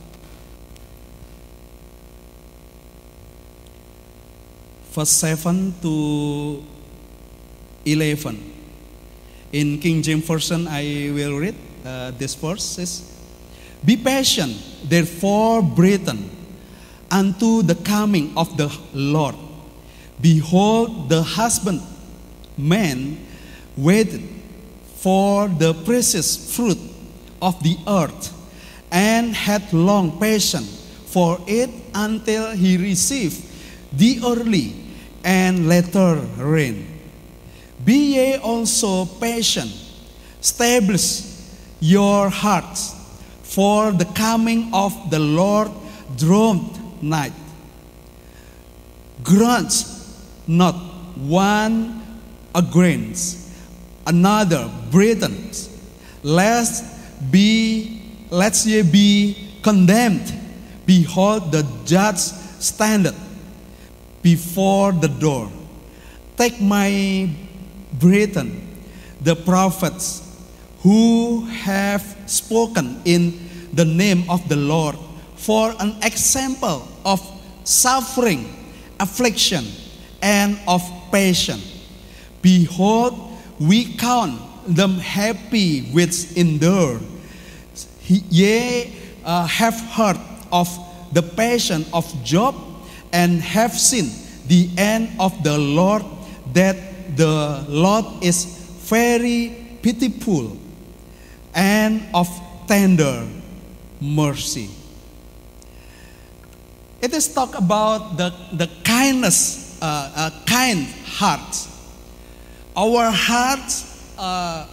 Verse 4.93 5.09
7 5.09 5.73
to 5.81 6.63
11. 7.85 8.54
In 9.55 9.79
King 9.79 10.01
James 10.01 10.27
Version, 10.27 10.67
I 10.67 11.09
will 11.15 11.39
read 11.39 11.55
uh, 11.85 12.11
this 12.11 12.35
verse. 12.35 12.61
Says, 12.61 13.09
Be 13.85 13.95
patient, 13.95 14.51
therefore, 14.83 15.61
brethren, 15.61 16.29
unto 17.09 17.61
the 17.61 17.75
coming 17.75 18.33
of 18.35 18.57
the 18.57 18.67
Lord. 18.93 19.35
Behold, 20.19 21.07
the 21.07 21.23
husband 21.23 21.81
man 22.57 23.17
waited 23.77 24.27
for 24.95 25.47
the 25.47 25.73
precious 25.73 26.53
fruit 26.53 26.77
of 27.41 27.55
the 27.63 27.77
earth 27.87 28.33
and 28.91 29.33
had 29.33 29.71
long 29.71 30.19
patience 30.19 30.83
for 31.05 31.39
it 31.47 31.69
until 31.93 32.51
he 32.51 32.75
received 32.75 33.41
the 33.93 34.19
early 34.21 34.75
and 35.23 35.69
later 35.69 36.15
rain. 36.39 36.94
Be 37.85 38.15
ye 38.15 38.35
also 38.37 39.05
patient, 39.05 39.71
establish 40.41 41.21
your 41.79 42.29
hearts, 42.29 42.95
for 43.43 43.91
the 43.91 44.05
coming 44.05 44.73
of 44.73 45.11
the 45.11 45.19
Lord 45.19 45.69
draweth 46.17 46.79
night. 47.01 47.33
Grant 49.23 49.85
not 50.47 50.73
one 51.15 52.01
against 52.55 53.51
another, 54.07 54.69
brethren, 54.89 55.51
lest 56.23 56.83
be 57.31 58.01
lest 58.31 58.65
ye 58.65 58.81
be 58.81 59.37
condemned. 59.61 60.33
Behold, 60.85 61.51
the 61.51 61.65
judge 61.85 62.17
standeth 62.17 63.15
before 64.21 64.91
the 64.91 65.07
door. 65.07 65.51
Take 66.35 66.59
my 66.59 67.29
brethren, 67.99 68.61
the 69.21 69.35
prophets 69.35 70.21
who 70.81 71.45
have 71.45 72.03
spoken 72.27 73.01
in 73.05 73.49
the 73.73 73.85
name 73.85 74.29
of 74.29 74.47
the 74.49 74.55
Lord, 74.55 74.95
for 75.35 75.73
an 75.79 75.95
example 76.03 76.87
of 77.03 77.21
suffering, 77.63 78.45
affliction, 78.99 79.65
and 80.21 80.59
of 80.67 80.81
patience. 81.11 81.87
Behold, 82.41 83.13
we 83.59 83.95
count 83.97 84.39
them 84.67 84.95
happy 84.95 85.81
which 85.91 86.31
endure. 86.37 86.99
Ye 88.07 88.93
uh, 89.23 89.47
have 89.47 89.79
heard 89.91 90.19
of 90.51 90.69
the 91.11 91.21
passion 91.21 91.85
of 91.93 92.05
Job 92.23 92.55
and 93.11 93.41
have 93.41 93.73
seen 93.73 94.11
the 94.47 94.69
end 94.77 95.09
of 95.19 95.43
the 95.43 95.57
Lord, 95.57 96.03
that 96.53 96.77
the 97.15 97.65
Lord 97.69 98.05
is 98.23 98.45
very 98.89 99.77
pitiful 99.81 100.57
and 101.53 102.03
of 102.13 102.27
tender 102.67 103.27
mercy. 104.01 104.69
It 107.01 107.13
is 107.13 107.33
talk 107.33 107.57
about 107.57 108.17
the, 108.17 108.33
the 108.51 108.69
kindness, 108.83 109.79
uh, 109.81 110.11
uh, 110.15 110.31
kind 110.45 110.87
heart. 111.05 111.67
Our 112.75 113.11
hearts 113.11 114.13
uh, 114.17 114.65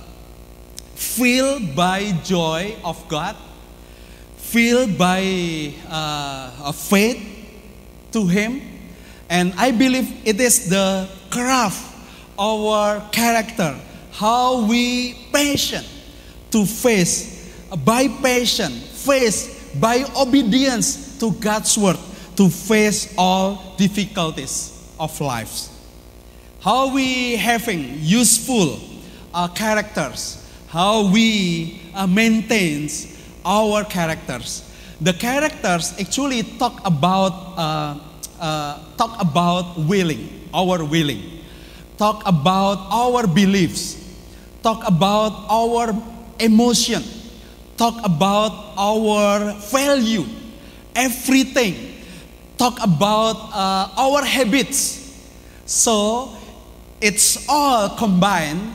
filled 0.95 1.76
by 1.76 2.12
joy 2.24 2.76
of 2.84 3.07
God, 3.09 3.36
filled 4.36 4.99
by 4.99 5.74
uh, 5.88 6.72
faith 6.72 7.20
to 8.12 8.26
Him, 8.26 8.61
and 9.28 9.53
I 9.57 9.70
believe 9.70 10.26
it 10.26 10.40
is 10.40 10.68
the 10.68 11.09
craft 11.30 11.91
our 12.39 13.01
character, 13.11 13.78
how 14.12 14.66
we 14.66 15.14
patient 15.33 15.87
to 16.51 16.64
face 16.66 17.53
by 17.85 18.09
patience, 18.09 19.05
face 19.05 19.74
by 19.80 20.05
obedience 20.16 21.18
to 21.18 21.33
God's 21.33 21.76
word 21.78 21.99
to 22.37 22.49
face 22.49 23.12
all 23.16 23.74
difficulties 23.76 24.95
of 24.99 25.12
life. 25.20 25.68
How 26.61 26.95
we 26.95 27.37
having 27.37 27.99
useful 28.01 28.78
uh, 29.35 29.49
characters, 29.49 30.39
how 30.68 31.11
we 31.11 31.80
uh, 31.95 32.07
maintains 32.07 33.18
our 33.45 33.85
characters. 33.85 34.68
The 35.01 35.12
characters 35.12 35.95
actually 35.99 36.43
talk 36.43 36.80
about 36.87 37.59
uh, 37.59 37.99
uh, 38.41 38.78
talk 38.97 39.20
about 39.20 39.78
willing, 39.78 40.49
our 40.55 40.85
willing. 40.85 41.41
Talk 42.03 42.26
about 42.26 42.90
our 42.90 43.30
beliefs. 43.30 43.94
Talk 44.59 44.82
about 44.90 45.46
our 45.46 45.94
emotion. 46.40 46.98
Talk 47.78 47.94
about 48.03 48.74
our 48.74 49.55
value. 49.70 50.26
Everything. 50.96 52.03
Talk 52.59 52.82
about 52.82 53.38
uh, 53.55 53.94
our 53.94 54.24
habits. 54.26 54.98
So 55.64 56.34
it's 57.00 57.46
all 57.48 57.94
combined 57.94 58.74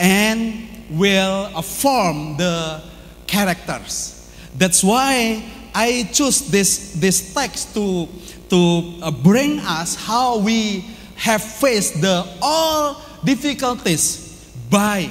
and 0.00 0.66
will 0.90 1.54
uh, 1.54 1.62
form 1.62 2.36
the 2.36 2.82
characters. 3.28 4.26
That's 4.58 4.82
why 4.82 5.38
I 5.72 6.10
choose 6.12 6.50
this, 6.50 6.94
this 6.98 7.32
text 7.32 7.74
to, 7.74 8.08
to 8.50 8.58
uh, 9.02 9.12
bring 9.12 9.60
us 9.60 9.94
how 9.94 10.38
we 10.38 10.95
have 11.16 11.42
faced 11.42 12.00
the 12.00 12.26
all 12.40 13.02
difficulties 13.24 14.52
by 14.70 15.10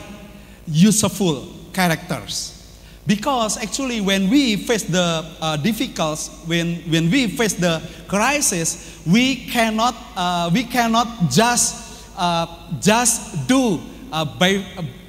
useful 0.68 1.48
characters. 1.74 2.52
Because 3.08 3.58
actually, 3.58 4.02
when 4.02 4.30
we 4.30 4.56
face 4.56 4.84
the 4.84 5.26
uh, 5.40 5.58
difficulties, 5.58 6.30
when, 6.46 6.78
when 6.90 7.12
we 7.12 7.28
face 7.28 7.54
the 7.54 7.82
crisis, 8.08 9.04
we 9.06 9.46
cannot, 9.46 9.96
uh, 10.18 10.50
we 10.52 10.64
cannot 10.64 11.30
just, 11.30 12.10
uh, 12.18 12.48
just 12.82 13.48
do, 13.48 13.80
uh, 14.12 14.26
by, 14.26 14.66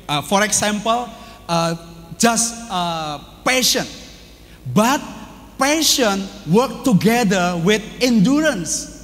uh, 0.08 0.20
for 0.20 0.44
example, 0.44 1.08
uh, 1.48 1.74
just 2.18 2.68
passion. 3.44 3.86
But 4.74 5.00
passion 5.58 6.28
work 6.52 6.84
together 6.84 7.60
with 7.64 7.82
endurance 8.02 8.95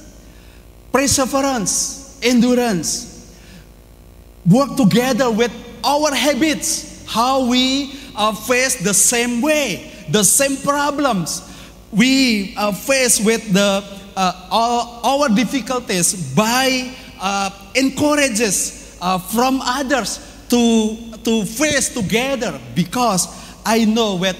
perseverance, 0.92 2.18
endurance. 2.22 3.10
Work 4.48 4.76
together 4.76 5.30
with 5.30 5.52
our 5.84 6.14
habits, 6.14 7.04
how 7.06 7.46
we 7.46 7.92
face 8.46 8.82
the 8.82 8.94
same 8.94 9.40
way, 9.40 9.92
the 10.10 10.24
same 10.24 10.56
problems. 10.56 11.48
We 11.92 12.54
face 12.84 13.20
with 13.20 13.52
the 13.52 13.84
uh, 14.16 14.48
all, 14.50 15.00
our 15.04 15.28
difficulties 15.28 16.34
by 16.34 16.94
uh, 17.20 17.50
encourages 17.74 18.98
uh, 19.00 19.18
from 19.18 19.60
others 19.62 20.20
to 20.48 20.96
to 21.24 21.44
face 21.44 21.94
together 21.94 22.60
because 22.74 23.28
I 23.64 23.84
know 23.84 24.18
that 24.18 24.36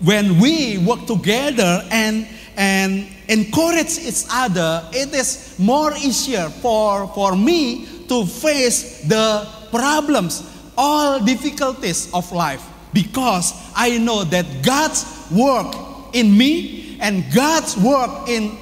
when 0.00 0.38
we 0.38 0.78
work 0.78 1.06
together 1.06 1.82
and 1.90 2.28
and 2.56 3.08
encourage 3.28 3.98
each 3.98 4.24
other, 4.30 4.88
it 4.92 5.14
is 5.14 5.54
more 5.58 5.92
easier 5.96 6.48
for, 6.48 7.06
for 7.08 7.36
me 7.36 7.86
to 8.08 8.24
face 8.24 9.02
the 9.02 9.46
problems, 9.70 10.42
all 10.76 11.20
difficulties 11.20 12.12
of 12.14 12.30
life, 12.32 12.64
because 12.92 13.52
I 13.76 13.98
know 13.98 14.24
that 14.24 14.46
God's 14.62 15.04
work 15.30 15.74
in 16.14 16.36
me 16.36 16.98
and 17.00 17.24
God's 17.34 17.76
work 17.76 18.28
in 18.28 18.56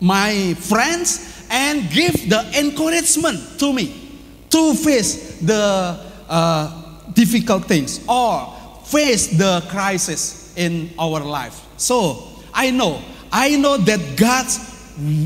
my 0.00 0.54
friends 0.54 1.46
and 1.50 1.88
give 1.90 2.28
the 2.28 2.44
encouragement 2.58 3.58
to 3.58 3.72
me 3.72 4.18
to 4.50 4.74
face 4.74 5.38
the 5.40 5.98
uh, 6.28 7.10
difficult 7.12 7.64
things 7.64 8.04
or 8.08 8.52
face 8.84 9.38
the 9.38 9.64
crisis 9.70 10.52
in 10.56 10.90
our 10.98 11.20
life. 11.20 11.64
So 11.76 12.28
I 12.52 12.70
know 12.70 13.00
I 13.34 13.56
know 13.56 13.76
that 13.76 14.16
God's 14.16 14.62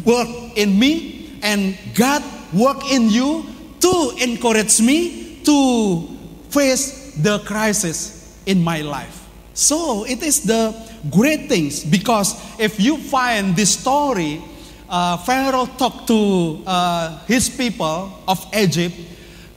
work 0.03 0.29
in 0.57 0.79
me 0.79 1.39
and 1.43 1.77
God 1.95 2.25
work 2.55 2.91
in 2.91 3.11
you 3.11 3.45
to 3.81 4.17
encourage 4.19 4.81
me 4.81 5.41
to 5.45 6.09
face 6.49 7.13
the 7.21 7.41
crisis 7.41 8.41
in 8.47 8.65
my 8.65 8.81
life. 8.81 9.29
So 9.53 10.05
it 10.05 10.23
is 10.23 10.41
the 10.41 10.73
great 11.11 11.51
things 11.51 11.85
because 11.85 12.33
if 12.59 12.81
you 12.81 12.97
find 12.97 13.55
this 13.55 13.77
story, 13.79 14.41
uh, 14.89 15.19
Pharaoh 15.19 15.67
talked 15.77 16.07
to 16.09 16.63
uh, 16.67 17.19
his 17.27 17.51
people 17.51 18.11
of 18.27 18.41
Egypt, 18.57 18.97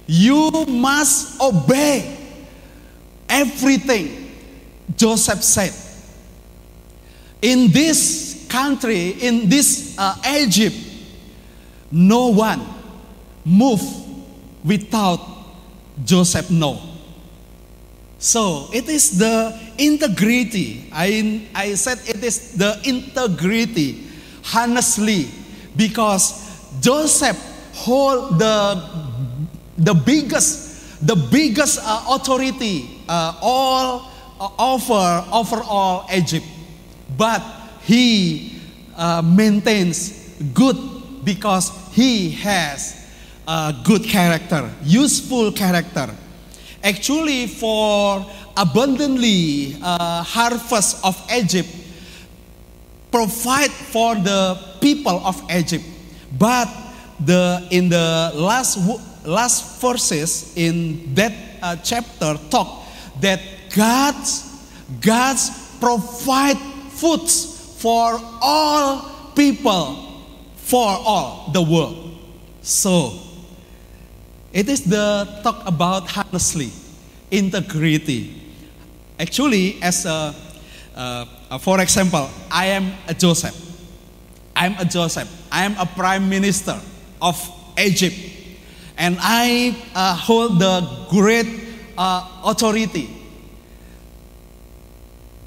you 0.07 0.51
must 0.67 1.39
obey 1.39 2.17
everything 3.29 4.33
Joseph 4.97 5.41
said. 5.41 5.71
In 7.41 7.71
this 7.71 8.30
country, 8.51 9.15
in 9.23 9.47
this 9.47 9.95
uh, 9.97 10.15
Egypt, 10.27 10.75
no 11.89 12.27
one 12.27 12.61
moved 13.45 13.87
without 14.63 15.19
Joseph 16.03 16.51
no. 16.51 16.79
So 18.19 18.69
it 18.73 18.87
is 18.87 19.17
the 19.17 19.57
integrity. 19.77 20.89
I, 20.91 21.47
I 21.55 21.73
said 21.75 21.99
it 22.05 22.23
is 22.23 22.53
the 22.53 22.79
integrity, 22.83 24.05
honestly, 24.53 25.27
because 25.75 26.37
Joseph 26.81 27.39
hold 27.73 28.37
the, 28.37 28.83
the 29.77 29.93
biggest, 29.93 31.07
the 31.07 31.15
biggest 31.15 31.79
uh, 31.81 32.05
authority 32.09 33.01
uh, 33.09 33.39
all 33.41 34.11
uh, 34.39 34.71
over, 35.33 35.63
all 35.65 36.05
Egypt. 36.13 36.45
But 37.17 37.41
he 37.84 38.59
uh, 38.95 39.21
maintains 39.21 40.36
good 40.53 40.77
because 41.23 41.71
he 41.93 42.32
has 42.32 43.09
a 43.47 43.75
good 43.84 44.03
character, 44.03 44.69
useful 44.84 45.51
character. 45.51 46.09
Actually, 46.84 47.47
for 47.47 48.25
abundantly 48.57 49.77
uh, 49.82 50.23
harvest 50.23 51.03
of 51.05 51.15
Egypt, 51.32 51.69
provide 53.11 53.71
for 53.71 54.15
the 54.15 54.57
people 54.79 55.21
of 55.25 55.41
Egypt. 55.51 55.84
But 56.38 56.69
the 57.19 57.67
in 57.69 57.89
the 57.89 58.32
last 58.34 58.79
last 59.25 59.82
verses 59.82 60.53
in 60.55 61.13
that 61.13 61.34
uh, 61.61 61.75
chapter 61.84 62.39
talk 62.49 62.88
that 63.19 63.41
God's 63.75 64.47
God's 65.01 65.51
provide 65.79 66.57
foods 66.89 67.50
for 67.82 68.21
all 68.41 69.09
people 69.34 69.97
for 70.55 70.86
all 70.86 71.49
the 71.51 71.61
world. 71.61 72.15
So 72.61 73.17
it 74.53 74.69
is 74.69 74.86
the 74.86 75.25
talk 75.43 75.65
about 75.65 76.05
honestly, 76.15 76.69
integrity. 77.32 78.38
Actually, 79.19 79.82
as 79.82 80.05
a, 80.05 80.36
uh, 80.95 81.57
for 81.57 81.82
example, 81.82 82.29
I 82.51 82.67
am 82.67 82.93
a 83.07 83.13
Joseph. 83.13 83.57
I 84.55 84.67
am 84.67 84.75
a 84.77 84.86
Joseph. 84.86 85.29
I 85.51 85.65
am 85.65 85.75
a 85.79 85.86
prime 85.86 86.29
minister 86.29 86.79
of 87.21 87.36
Egypt, 87.77 88.15
and 88.97 89.17
I 89.19 89.75
uh, 89.95 90.15
hold 90.15 90.59
the 90.59 90.86
great 91.09 91.47
uh, 91.97 92.27
authority. 92.45 93.20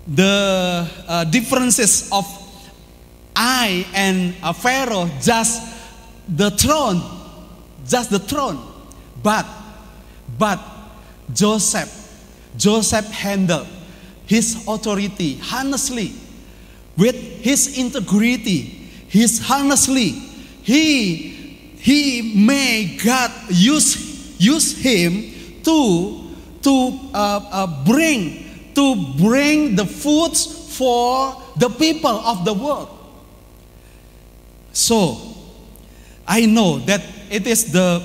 The 0.06 0.88
uh, 1.08 1.24
differences 1.24 2.10
of 2.12 2.26
I 3.34 3.86
and 3.94 4.34
Pharaoh 4.56 5.10
just 5.20 5.62
the 6.28 6.50
throne, 6.50 7.02
just 7.86 8.10
the 8.10 8.18
throne 8.18 8.74
but, 9.24 9.46
but 10.38 10.60
Joseph, 11.32 11.88
Joseph 12.58 13.06
handled 13.10 13.66
his 14.26 14.68
authority 14.68 15.40
honestly, 15.50 16.12
with 16.96 17.16
his 17.16 17.78
integrity, 17.78 18.60
his 19.08 19.42
honestly. 19.50 20.10
He, 20.62 21.16
he 21.78 22.34
may 22.36 22.98
God 23.02 23.30
use, 23.48 24.38
use 24.38 24.76
him 24.76 25.62
to, 25.62 26.34
to 26.62 27.00
uh, 27.14 27.40
uh, 27.50 27.84
bring, 27.84 28.43
to 28.74 28.96
bring 29.18 29.76
the 29.76 29.86
foods 29.86 30.76
for 30.76 31.40
the 31.56 31.68
people 31.68 32.10
of 32.10 32.44
the 32.44 32.52
world. 32.52 32.88
So, 34.72 35.18
I 36.26 36.46
know 36.46 36.78
that 36.80 37.02
it 37.30 37.46
is 37.46 37.72
the 37.72 38.02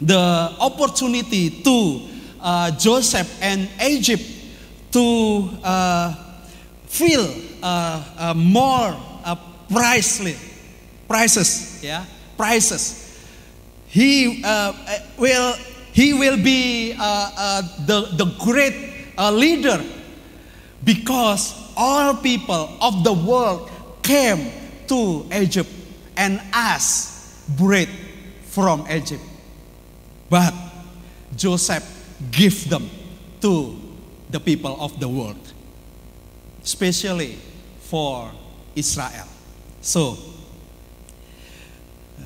the 0.00 0.54
opportunity 0.60 1.50
to 1.62 2.02
uh, 2.40 2.70
Joseph 2.78 3.42
and 3.42 3.68
Egypt 3.82 4.22
to 4.92 5.50
uh, 5.64 6.14
feel 6.86 7.26
uh, 7.62 8.04
uh 8.16 8.34
more 8.34 8.94
uh, 9.24 9.36
priceless 9.70 10.38
prices, 11.08 11.82
yeah, 11.82 12.04
prices. 12.36 13.18
He 13.88 14.42
uh, 14.44 14.72
will 15.18 15.54
he 15.92 16.12
will 16.12 16.36
be 16.36 16.92
the 16.92 18.14
the 18.14 18.36
great 18.38 18.97
leader 19.18 19.84
because 20.84 21.54
all 21.76 22.14
people 22.14 22.70
of 22.80 23.02
the 23.04 23.12
world 23.12 23.70
came 24.02 24.50
to 24.86 25.26
Egypt 25.34 25.68
and 26.16 26.40
asked 26.52 27.56
bread 27.56 27.88
from 28.42 28.86
Egypt. 28.90 29.22
But 30.30 30.54
Joseph 31.36 31.84
gave 32.30 32.68
them 32.68 32.88
to 33.40 33.76
the 34.30 34.40
people 34.40 34.76
of 34.80 34.98
the 35.00 35.08
world, 35.08 35.40
especially 36.62 37.38
for 37.80 38.30
Israel. 38.74 39.26
So, 39.80 40.18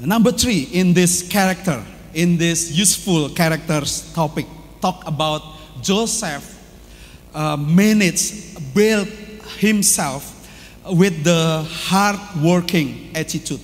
number 0.00 0.32
three 0.32 0.68
in 0.72 0.94
this 0.94 1.26
character, 1.28 1.84
in 2.14 2.38
this 2.38 2.72
useful 2.72 3.28
characters 3.30 4.12
topic, 4.12 4.46
talk 4.80 5.06
about 5.06 5.42
Joseph 5.80 6.61
uh, 7.34 7.56
built 8.74 9.08
himself 9.58 10.32
with 10.90 11.24
the 11.24 11.66
hard 11.68 12.18
working 12.42 13.10
attitude. 13.14 13.60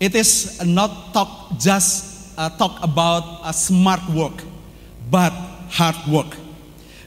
It 0.00 0.14
is 0.14 0.64
not 0.64 1.12
talk 1.12 1.58
just 1.58 2.38
uh, 2.38 2.48
talk 2.50 2.82
about 2.82 3.40
a 3.44 3.52
smart 3.52 4.00
work, 4.10 4.44
but 5.10 5.32
hard 5.70 5.96
work. 6.06 6.36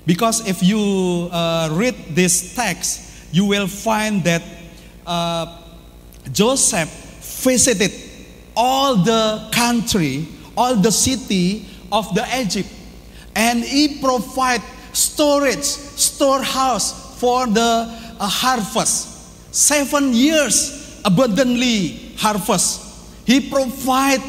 Because 0.06 0.48
if 0.48 0.62
you 0.62 1.30
uh, 1.32 1.70
read 1.72 1.96
this 2.10 2.54
text, 2.56 3.34
you 3.34 3.46
will 3.46 3.68
find 3.68 4.24
that 4.26 4.44
uh, 5.08 5.58
Joseph 6.32 6.90
visited 7.44 7.92
all 8.56 8.98
the 8.98 9.48
country, 9.52 10.28
all 10.58 10.76
the 10.76 10.92
city 10.92 11.66
of 11.92 12.14
the 12.14 12.28
Egypt, 12.40 12.70
and 13.42 13.64
he 13.64 13.98
provide 13.98 14.62
storage, 14.94 15.66
storehouse 15.98 17.18
for 17.20 17.48
the 17.48 17.90
uh, 18.20 18.28
harvest. 18.30 19.10
Seven 19.54 20.14
years 20.14 21.02
abundantly 21.04 22.14
harvest. 22.18 22.86
He 23.26 23.50
provide 23.50 24.22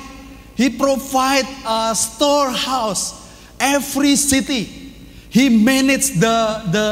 he 0.55 0.71
provide 0.71 1.45
a 1.67 1.95
storehouse 1.95 3.21
every 3.61 4.17
city. 4.17 4.65
He 5.29 5.49
manage 5.49 6.17
the 6.17 6.65
the 6.73 6.89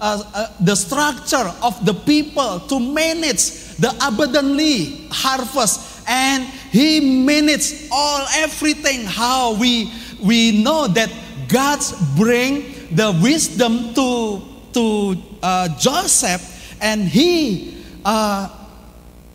uh, 0.00 0.22
uh, 0.34 0.46
the 0.60 0.74
structure 0.74 1.48
of 1.62 1.78
the 1.86 1.94
people 1.94 2.60
to 2.66 2.80
manage 2.80 3.76
the 3.78 3.94
abundantly 4.02 5.06
harvest 5.10 6.02
and 6.08 6.44
he 6.72 7.00
manage 7.00 7.86
all 7.92 8.26
everything 8.34 9.04
how 9.04 9.54
we 9.54 9.92
we 10.22 10.62
know 10.62 10.86
that 10.88 11.10
God's 11.52 11.92
bring 12.16 12.94
the 12.94 13.18
wisdom 13.22 13.94
to 13.94 14.42
to 14.72 15.16
uh, 15.42 15.68
Joseph 15.78 16.76
and 16.80 17.08
he 17.08 17.84
uh, 18.04 18.48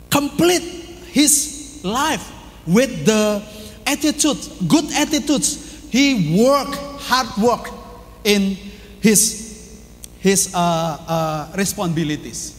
complete 0.10 0.64
his 1.12 1.82
life 1.84 2.32
with 2.66 3.06
the 3.06 3.44
attitude, 3.86 4.38
good 4.68 4.86
attitudes. 4.94 5.90
He 5.92 6.42
work, 6.42 6.68
hard 7.00 7.30
work 7.42 7.70
in 8.24 8.58
his, 9.02 9.82
his 10.20 10.54
uh, 10.54 10.58
uh, 10.58 11.54
responsibilities. 11.56 12.54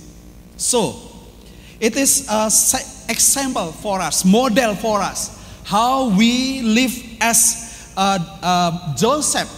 So, 0.57 0.97
it 1.81 1.97
is 1.97 2.29
an 2.31 2.47
example 3.11 3.73
for 3.73 4.01
us, 4.01 4.25
model 4.25 4.75
for 4.77 5.01
us, 5.01 5.37
how 5.65 6.17
we 6.17 6.63
live 6.63 6.93
as 7.21 7.66
Joseph. 8.97 9.51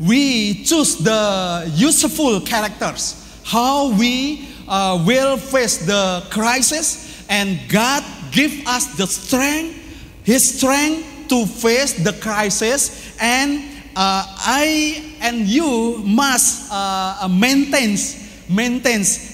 We 0.00 0.64
choose 0.64 0.96
the 0.96 1.70
useful 1.74 2.40
characters, 2.40 3.40
how 3.44 3.96
we 3.96 4.48
uh, 4.68 5.02
will 5.06 5.36
face 5.36 5.86
the 5.86 6.24
crisis 6.30 7.24
and 7.28 7.58
God 7.68 8.02
give 8.32 8.66
us 8.66 8.96
the 8.96 9.06
strength, 9.06 9.78
His 10.24 10.58
strength 10.58 11.28
to 11.28 11.46
face 11.46 11.92
the 12.02 12.12
crisis 12.14 13.16
and 13.20 13.62
uh, 13.94 14.24
I 14.26 15.16
and 15.20 15.46
you 15.46 15.98
must 16.04 16.70
uh, 16.72 17.28
maintain 17.28 17.96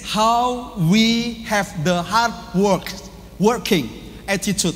how 0.05 0.75
we 0.77 1.33
have 1.45 1.83
the 1.83 2.01
hard 2.03 2.33
work 2.55 2.91
working 3.39 3.89
attitude. 4.27 4.75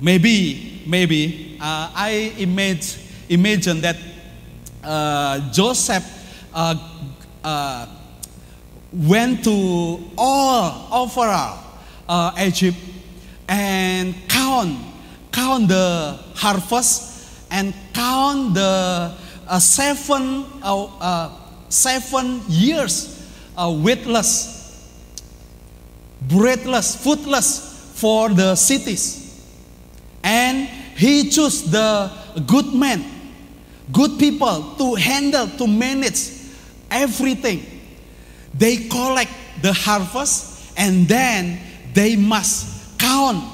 Maybe 0.00 0.77
maybe 0.88 1.58
uh, 1.60 1.92
I 1.94 2.32
imagine 2.38 3.00
imagine 3.28 3.80
that 3.82 3.96
uh, 4.82 5.50
Joseph 5.52 6.04
uh, 6.54 6.74
uh, 7.44 7.86
went 8.92 9.44
to 9.44 10.00
all 10.16 10.88
overall 10.90 11.58
uh, 12.08 12.32
Egypt 12.40 12.78
and 13.48 14.14
count 14.28 14.78
count 15.30 15.68
the 15.68 16.18
harvest 16.34 17.44
and 17.50 17.74
count 17.92 18.54
the 18.54 19.12
uh, 19.46 19.58
seven 19.58 20.46
seven 21.68 22.40
years 22.48 23.14
weightless, 23.58 24.88
breadless, 26.22 26.96
foodless 26.96 27.92
for 27.98 28.28
the 28.28 28.54
cities, 28.54 29.27
and 30.22 30.68
he 30.96 31.30
chose 31.30 31.70
the 31.70 32.10
good 32.46 32.74
men, 32.74 33.04
good 33.92 34.18
people 34.18 34.74
to 34.76 34.94
handle 34.94 35.46
to 35.46 35.66
manage 35.66 36.30
everything. 36.90 37.64
They 38.54 38.88
collect 38.88 39.30
the 39.62 39.72
harvest 39.72 40.72
and 40.76 41.06
then 41.06 41.60
they 41.94 42.16
must 42.16 42.98
count 42.98 43.44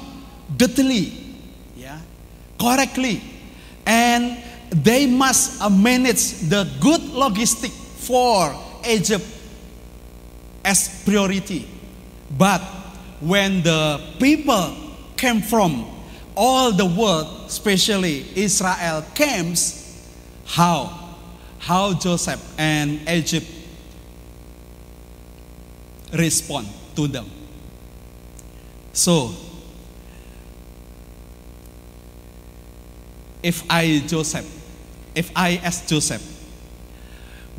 daily, 0.57 1.11
yeah, 1.75 1.99
correctly, 2.59 3.21
and 3.85 4.37
they 4.71 5.05
must 5.05 5.61
manage 5.71 6.49
the 6.49 6.67
good 6.79 7.01
logistic 7.01 7.71
for 7.71 8.53
Egypt 8.87 9.25
as 10.63 11.03
priority. 11.05 11.67
But 12.37 12.61
when 13.21 13.61
the 13.61 14.01
people 14.19 14.75
came 15.15 15.41
from 15.41 15.94
all 16.35 16.71
the 16.71 16.85
world, 16.85 17.27
especially 17.47 18.25
Israel, 18.35 19.03
came, 19.13 19.55
how? 20.45 21.15
How 21.59 21.93
Joseph 21.93 22.53
and 22.57 23.07
Egypt 23.09 23.47
respond 26.13 26.67
to 26.95 27.07
them. 27.07 27.29
So, 28.93 29.33
if 33.41 33.63
I, 33.69 34.03
Joseph, 34.07 34.45
if 35.15 35.31
I 35.35 35.59
as 35.63 35.85
Joseph, 35.87 36.21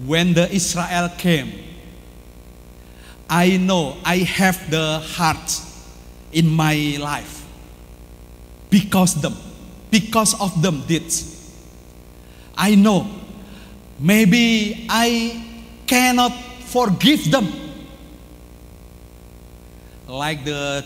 when 0.04 0.34
the 0.34 0.52
Israel 0.52 1.08
came, 1.16 1.52
I 3.28 3.56
know 3.56 3.96
I 4.04 4.18
have 4.18 4.70
the 4.70 4.98
heart 4.98 5.60
in 6.32 6.48
my 6.48 6.96
life 7.00 7.45
because 8.76 9.14
them, 9.22 9.34
because 9.90 10.38
of 10.40 10.60
them 10.60 10.82
did. 10.86 11.08
I 12.56 12.74
know. 12.74 13.06
Maybe 13.98 14.86
I 14.90 15.40
cannot 15.86 16.32
forgive 16.68 17.30
them. 17.30 17.48
Like 20.06 20.44
the 20.44 20.84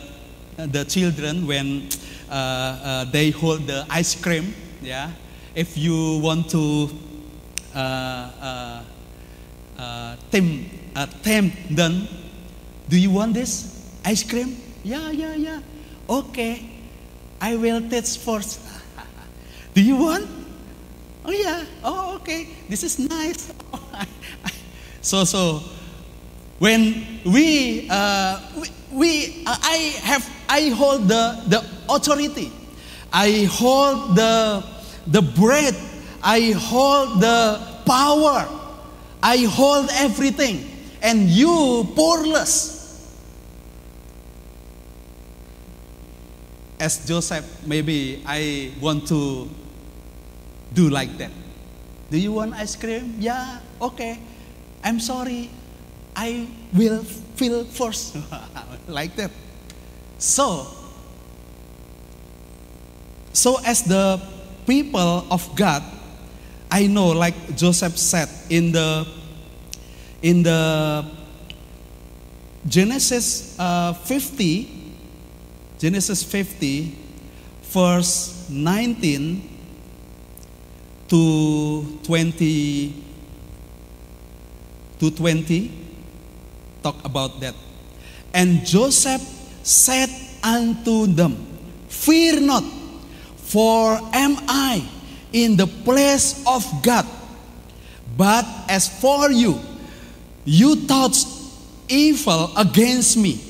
the 0.56 0.84
children 0.84 1.46
when 1.46 1.88
uh, 2.30 2.34
uh, 2.34 3.04
they 3.10 3.30
hold 3.30 3.66
the 3.66 3.86
ice 3.90 4.14
cream 4.14 4.54
yeah? 4.82 5.10
If 5.54 5.76
you 5.76 6.18
want 6.22 6.48
to 6.50 6.88
uh, 7.74 7.78
uh, 7.78 8.82
uh, 9.78 10.16
tempt, 10.30 10.70
uh, 10.96 11.06
tempt 11.22 11.56
them 11.74 12.08
do 12.88 12.98
you 12.98 13.10
want 13.10 13.34
this 13.34 13.86
ice 14.04 14.22
cream? 14.22 14.56
Yeah 14.82 15.10
yeah 15.10 15.34
yeah. 15.34 15.60
Okay 16.08 16.69
i 17.40 17.56
will 17.56 17.80
taste 17.88 18.18
first 18.20 18.60
do 19.74 19.82
you 19.82 19.96
want 19.96 20.28
oh 21.24 21.32
yeah 21.32 21.64
oh 21.84 22.16
okay 22.16 22.48
this 22.68 22.82
is 22.82 22.98
nice 22.98 23.52
so 25.00 25.24
so 25.24 25.62
when 26.60 27.20
we, 27.24 27.88
uh, 27.88 28.38
we, 28.54 28.68
we 28.92 29.44
uh, 29.46 29.56
I 29.62 29.76
have, 30.04 30.28
I 30.46 30.68
hold 30.68 31.08
the, 31.08 31.42
the 31.48 31.64
authority. 31.88 32.52
I 33.10 33.48
hold 33.50 34.14
the, 34.14 34.62
the 35.06 35.22
bread. 35.22 35.74
I 36.22 36.52
hold 36.52 37.22
the 37.22 37.66
power. 37.86 38.46
I 39.22 39.38
hold 39.38 39.88
everything. 39.94 40.68
And 41.00 41.30
you 41.30 41.88
poorless. 41.96 42.79
As 46.80 47.04
Joseph, 47.06 47.44
maybe 47.66 48.22
I 48.26 48.72
want 48.80 49.06
to 49.08 49.48
do 50.72 50.88
like 50.88 51.16
that. 51.18 51.30
Do 52.10 52.18
you 52.18 52.32
want 52.32 52.54
ice 52.54 52.74
cream? 52.74 53.16
Yeah, 53.20 53.60
okay. 53.80 54.18
I'm 54.82 54.98
sorry. 54.98 55.50
I 56.16 56.48
will 56.72 57.04
feel 57.36 57.64
first. 57.64 58.16
like 58.88 59.14
that. 59.16 59.30
So, 60.16 60.66
so 63.32 63.60
as 63.64 63.82
the 63.82 64.20
people 64.66 65.26
of 65.30 65.44
God, 65.54 65.84
I 66.70 66.86
know, 66.86 67.08
like 67.08 67.56
Joseph 67.56 67.98
said 67.98 68.28
in 68.48 68.72
the 68.72 69.06
in 70.22 70.42
the 70.42 71.04
Genesis 72.66 73.58
uh, 73.58 73.92
50, 73.92 74.79
Genesis 75.80 76.22
50, 76.22 76.92
verse 77.72 78.44
19 78.50 79.48
to 81.08 81.98
20 82.04 82.94
to 85.00 85.10
20 85.10 85.72
talk 86.82 87.00
about 87.02 87.40
that. 87.40 87.54
And 88.34 88.60
Joseph 88.66 89.24
said 89.62 90.10
unto 90.44 91.06
them, 91.06 91.48
Fear 91.88 92.42
not, 92.42 92.64
for 93.36 93.98
am 94.12 94.36
I 94.48 94.86
in 95.32 95.56
the 95.56 95.66
place 95.66 96.44
of 96.46 96.62
God. 96.82 97.06
But 98.18 98.44
as 98.68 98.86
for 99.00 99.30
you, 99.30 99.58
you 100.44 100.76
thought 100.84 101.16
evil 101.88 102.52
against 102.54 103.16
me, 103.16 103.40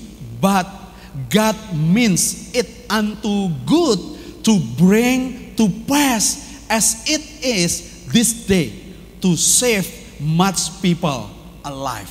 but 0.41 0.80
God 1.29 1.57
means 1.75 2.55
it 2.55 2.67
unto 2.89 3.49
good 3.67 3.99
to 4.45 4.59
bring 4.79 5.55
to 5.57 5.69
pass 5.87 6.65
as 6.71 7.05
it 7.09 7.45
is 7.45 8.07
this 8.07 8.47
day 8.47 8.73
to 9.21 9.37
save 9.37 10.21
much 10.21 10.81
people 10.81 11.31
alive. 11.65 12.11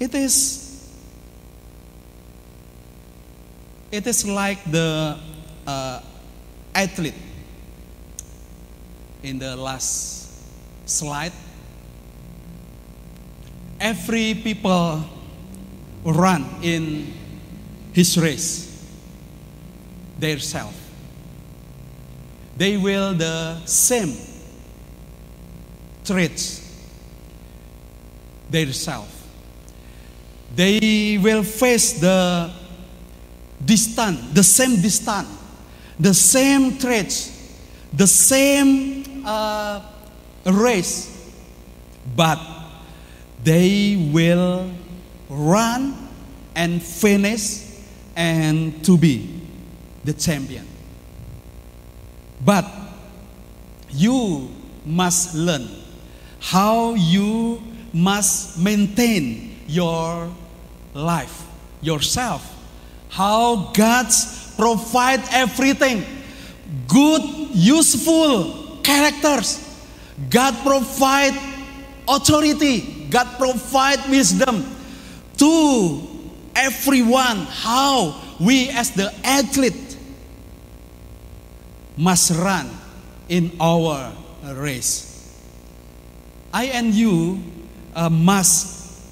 It 0.00 0.14
is 0.14 0.64
it 3.92 4.06
is 4.06 4.26
like 4.26 4.58
the 4.70 5.16
uh, 5.66 6.00
athlete 6.74 7.14
in 9.22 9.38
the 9.38 9.54
last 9.54 10.34
slide. 10.84 11.32
Every 13.78 14.34
people 14.34 15.04
run 16.04 16.44
in 16.62 17.12
his 17.92 18.18
race 18.18 18.70
their 20.18 20.38
self. 20.38 20.74
They 22.56 22.76
will 22.76 23.14
the 23.14 23.64
same 23.64 24.16
traits 26.04 26.60
their 28.50 28.72
self. 28.72 29.10
They 30.54 31.18
will 31.20 31.42
face 31.42 31.94
the 32.00 32.52
distance, 33.64 34.20
the 34.32 34.44
same 34.44 34.80
distance, 34.80 35.28
the 35.98 36.14
same 36.14 36.78
traits, 36.78 37.32
the 37.92 38.06
same 38.06 39.24
uh, 39.26 39.80
race, 40.46 41.32
but 42.14 42.38
they 43.42 44.10
will 44.12 44.70
run 45.34 46.08
and 46.54 46.82
finish 46.82 47.64
and 48.16 48.84
to 48.84 48.96
be 48.96 49.42
the 50.04 50.12
champion. 50.12 50.66
But 52.44 52.64
you 53.90 54.50
must 54.84 55.34
learn 55.34 55.68
how 56.40 56.94
you 56.94 57.62
must 57.92 58.58
maintain 58.58 59.58
your 59.66 60.30
life, 60.92 61.46
yourself. 61.80 62.50
How 63.08 63.72
God's 63.72 64.54
provide 64.56 65.22
everything, 65.30 66.04
good 66.86 67.22
useful 67.54 68.78
characters. 68.82 69.60
God 70.28 70.54
provide 70.62 71.34
authority. 72.06 73.06
God 73.10 73.38
provide 73.38 74.10
wisdom 74.10 74.73
to 75.44 76.00
everyone 76.56 77.44
how 77.44 78.16
we 78.40 78.70
as 78.70 78.92
the 78.92 79.12
athlete 79.22 79.98
must 81.98 82.30
run 82.30 82.70
in 83.28 83.52
our 83.60 84.10
race. 84.56 85.04
I 86.52 86.64
and 86.72 86.94
you 86.94 87.42
uh, 87.94 88.08
must 88.08 89.02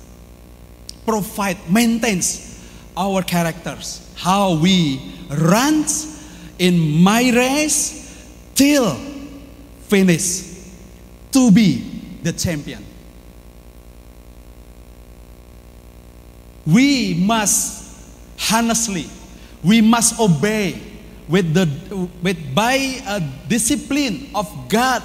provide, 1.05 1.59
maintains 1.71 2.65
our 2.97 3.23
characters, 3.23 4.01
how 4.17 4.55
we 4.57 5.13
run 5.29 5.85
in 6.59 7.03
my 7.03 7.31
race 7.35 8.01
till 8.55 8.95
finish 9.85 10.49
to 11.33 11.51
be 11.51 12.19
the 12.23 12.33
champion. 12.33 12.92
We 16.67 17.15
must 17.15 17.83
honestly, 18.53 19.07
we 19.63 19.81
must 19.81 20.19
obey 20.19 20.81
with 21.29 21.55
the 21.55 21.67
with 22.23 22.55
by 22.55 23.01
a 23.07 23.21
discipline 23.49 24.31
of 24.35 24.47
God. 24.69 25.03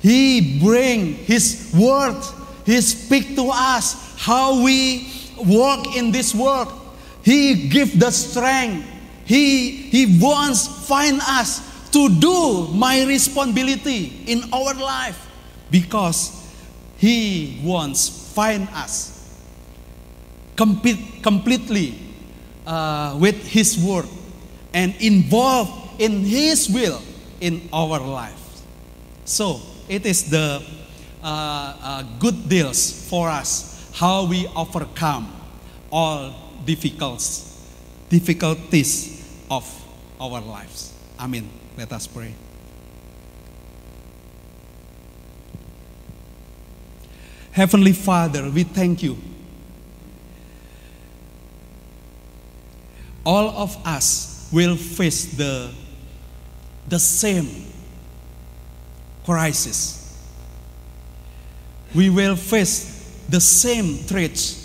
He 0.00 0.58
bring 0.58 1.14
His 1.14 1.72
word. 1.76 2.20
He 2.66 2.80
speak 2.80 3.34
to 3.36 3.50
us 3.52 4.14
how 4.18 4.62
we 4.62 5.10
walk 5.38 5.96
in 5.96 6.10
this 6.10 6.34
world. 6.34 6.72
He 7.22 7.68
give 7.68 7.98
the 7.98 8.10
strength. 8.10 8.86
He 9.24 9.70
He 9.70 10.18
wants 10.18 10.66
find 10.86 11.20
us 11.22 11.62
to 11.90 12.08
do 12.08 12.68
my 12.74 13.04
responsibility 13.04 14.24
in 14.26 14.42
our 14.52 14.74
life 14.74 15.28
because 15.70 16.34
He 16.98 17.60
wants 17.62 18.08
find 18.34 18.68
us 18.72 19.11
complete, 20.56 21.22
completely 21.22 21.98
uh, 22.66 23.16
with 23.20 23.46
His 23.46 23.78
word 23.78 24.06
and 24.74 24.94
involved 25.00 26.00
in 26.00 26.24
His 26.24 26.68
will 26.68 27.00
in 27.40 27.68
our 27.72 27.98
life. 27.98 28.62
So 29.24 29.60
it 29.88 30.06
is 30.06 30.30
the 30.30 30.62
uh, 31.22 31.26
uh, 31.26 32.02
good 32.18 32.48
deals 32.48 33.08
for 33.08 33.28
us 33.28 33.90
how 33.94 34.26
we 34.26 34.48
overcome 34.56 35.30
all 35.90 36.34
difficulties, 36.64 37.60
difficulties 38.08 39.22
of 39.50 39.64
our 40.20 40.40
lives. 40.40 40.92
Amen. 41.20 41.48
Let 41.76 41.92
us 41.92 42.06
pray. 42.06 42.34
Heavenly 47.52 47.92
Father, 47.92 48.50
we 48.50 48.64
thank 48.64 49.02
you. 49.02 49.18
All 53.24 53.48
of 53.50 53.76
us 53.86 54.48
will 54.52 54.76
face 54.76 55.36
the, 55.36 55.70
the 56.88 56.98
same 56.98 57.66
crisis. 59.24 59.98
We 61.94 62.10
will 62.10 62.36
face 62.36 63.22
the 63.28 63.40
same 63.40 63.96
threats. 63.96 64.58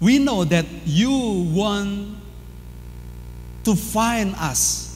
We 0.00 0.18
know 0.18 0.44
that 0.44 0.66
you 0.84 1.50
want 1.54 2.16
to 3.64 3.76
find 3.76 4.34
us 4.36 4.88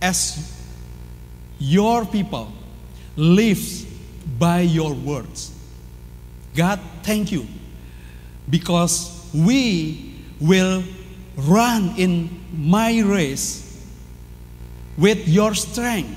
as 0.00 0.52
your 1.58 2.04
people 2.04 2.52
lives 3.16 3.84
by 4.38 4.60
your 4.60 4.92
words. 4.92 5.52
God, 6.54 6.78
thank 7.02 7.32
you 7.32 7.46
because 8.48 9.15
we 9.36 10.14
will 10.40 10.82
run 11.36 11.94
in 11.96 12.40
my 12.52 13.00
race 13.00 13.62
with 14.96 15.28
your 15.28 15.54
strength, 15.54 16.16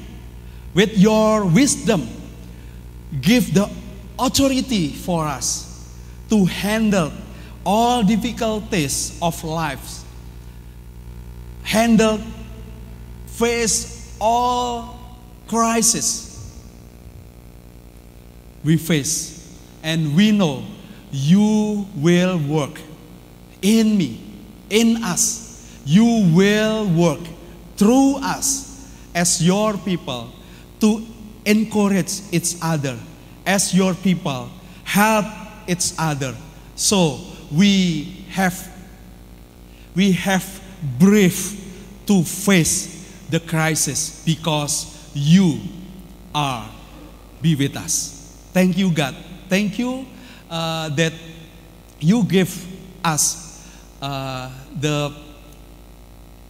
with 0.73 0.97
your 0.97 1.45
wisdom. 1.45 2.07
Give 3.21 3.53
the 3.53 3.69
authority 4.17 4.89
for 4.89 5.25
us 5.25 5.65
to 6.29 6.45
handle 6.45 7.11
all 7.65 8.03
difficulties 8.03 9.17
of 9.21 9.43
life, 9.43 10.03
handle, 11.63 12.19
face 13.27 14.15
all 14.21 14.97
crises 15.47 16.29
we 18.63 18.77
face, 18.77 19.57
and 19.83 20.15
we 20.15 20.31
know 20.31 20.63
you 21.11 21.87
will 21.95 22.37
work 22.37 22.79
in 23.61 23.97
me, 23.97 24.21
in 24.69 25.03
us. 25.03 25.47
You 25.85 26.31
will 26.35 26.87
work 26.89 27.21
through 27.77 28.17
us 28.17 28.89
as 29.15 29.41
your 29.41 29.77
people 29.77 30.29
to 30.81 31.05
encourage 31.45 32.21
each 32.31 32.55
other, 32.61 32.97
as 33.45 33.73
your 33.73 33.93
people 33.95 34.49
help 34.83 35.25
each 35.67 35.93
other. 35.97 36.35
So 36.75 37.19
we 37.51 38.25
have 38.29 38.67
we 39.95 40.11
have 40.13 40.45
brief 40.99 41.59
to 42.05 42.23
face 42.23 43.23
the 43.29 43.39
crisis 43.39 44.23
because 44.25 45.11
you 45.13 45.59
are 46.33 46.69
be 47.41 47.55
with 47.55 47.75
us. 47.75 48.47
Thank 48.53 48.77
you, 48.77 48.91
God. 48.91 49.15
Thank 49.47 49.79
you 49.79 50.05
uh, 50.49 50.89
that 50.89 51.13
you 51.99 52.23
give 52.23 52.49
us 53.03 53.48
uh, 54.01 54.51
the 54.79 55.13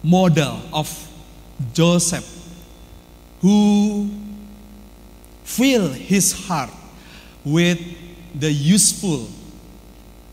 model 0.02 0.60
of 0.72 0.88
Joseph 1.72 2.40
who 3.40 4.08
fill 5.44 5.88
his 5.88 6.46
heart 6.46 6.70
with 7.44 7.80
the 8.38 8.50
useful, 8.50 9.28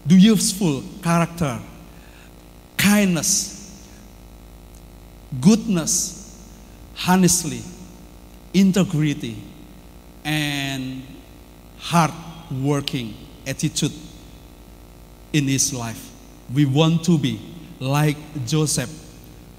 the 0.05 0.15
useful 0.15 0.83
character, 1.01 1.59
kindness, 2.75 3.87
goodness, 5.41 6.47
honestly, 7.07 7.61
integrity, 8.53 9.41
and 10.23 11.01
hard 11.79 12.11
working 12.51 13.13
attitude 13.45 13.93
in 15.33 15.47
his 15.47 15.73
life. 15.73 16.11
We 16.53 16.65
want 16.65 17.03
to 17.05 17.17
be 17.17 17.39
like 17.79 18.17
Joseph 18.45 18.89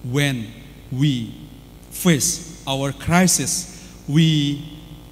when 0.04 0.46
we 0.90 1.34
face 1.90 2.62
our 2.66 2.92
crisis. 2.92 3.74
We 4.08 4.64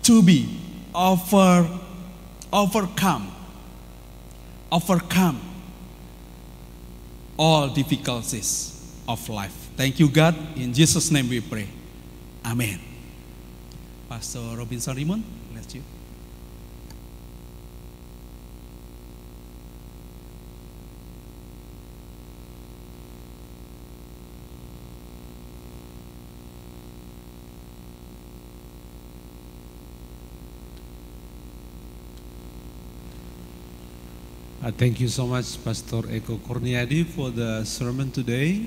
to 0.02 0.22
be 0.22 0.58
over, 0.94 1.68
overcome, 2.52 3.32
overcome 4.72 5.40
all 7.36 7.68
difficulties 7.68 8.72
of 9.08 9.28
life. 9.28 9.70
Thank 9.76 10.00
you, 10.00 10.08
God. 10.08 10.34
In 10.56 10.72
Jesus' 10.72 11.10
name 11.10 11.28
we 11.28 11.40
pray. 11.40 11.68
Amen. 12.44 12.80
Pastor 14.08 14.40
Robinson 14.56 14.96
Raymond, 14.96 15.24
bless 15.52 15.74
you. 15.74 15.82
Uh, 34.66 34.72
thank 34.72 34.98
you 34.98 35.06
so 35.06 35.28
much, 35.28 35.64
Pastor 35.64 36.02
Eko 36.10 36.38
Kurniadi, 36.38 37.06
for 37.06 37.30
the 37.30 37.64
sermon 37.64 38.10
today. 38.10 38.66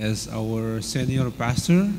As 0.00 0.26
our 0.26 0.80
senior 0.82 1.30
pastor, 1.30 1.92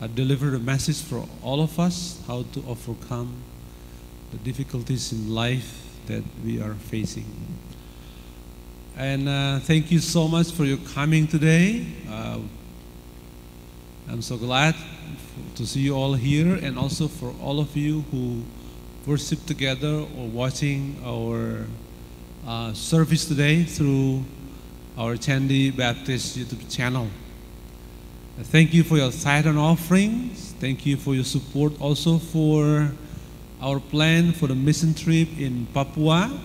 I 0.00 0.06
delivered 0.06 0.54
a 0.54 0.58
message 0.58 1.02
for 1.02 1.28
all 1.42 1.60
of 1.60 1.78
us 1.78 2.18
how 2.26 2.44
to 2.54 2.64
overcome 2.66 3.30
the 4.32 4.38
difficulties 4.38 5.12
in 5.12 5.34
life 5.34 5.84
that 6.06 6.22
we 6.42 6.62
are 6.62 6.72
facing. 6.88 7.28
And 8.96 9.28
uh, 9.28 9.58
thank 9.58 9.92
you 9.92 9.98
so 9.98 10.26
much 10.26 10.50
for 10.50 10.64
your 10.64 10.78
coming 10.94 11.26
today. 11.26 11.84
Uh, 12.08 12.38
I'm 14.08 14.22
so 14.22 14.38
glad 14.38 14.74
to 15.56 15.66
see 15.66 15.80
you 15.80 15.94
all 15.94 16.14
here, 16.14 16.54
and 16.54 16.78
also 16.78 17.06
for 17.06 17.34
all 17.42 17.60
of 17.60 17.76
you 17.76 18.00
who 18.10 18.44
worship 19.04 19.44
together 19.44 20.06
or 20.16 20.26
watching 20.28 20.96
our 21.04 21.66
uh, 22.46 22.72
service 22.74 23.24
today 23.24 23.64
through 23.64 24.22
our 24.98 25.16
Chandy 25.16 25.70
Baptist 25.70 26.36
YouTube 26.36 26.70
channel. 26.74 27.08
Thank 28.38 28.74
you 28.74 28.82
for 28.82 28.96
your 28.96 29.10
tithe 29.10 29.46
and 29.46 29.58
offerings. 29.58 30.52
Thank 30.60 30.84
you 30.84 30.96
for 30.96 31.14
your 31.14 31.24
support 31.24 31.80
also 31.80 32.18
for 32.18 32.90
our 33.62 33.80
plan 33.80 34.32
for 34.32 34.48
the 34.48 34.54
mission 34.54 34.92
trip 34.92 35.28
in 35.38 35.66
Papua. 35.72 36.38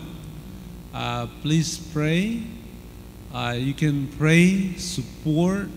Uh, 0.93 1.27
please 1.41 1.77
pray. 1.91 2.43
Uh, 3.33 3.55
you 3.57 3.73
can 3.73 4.07
pray, 4.17 4.73
support, 4.77 5.67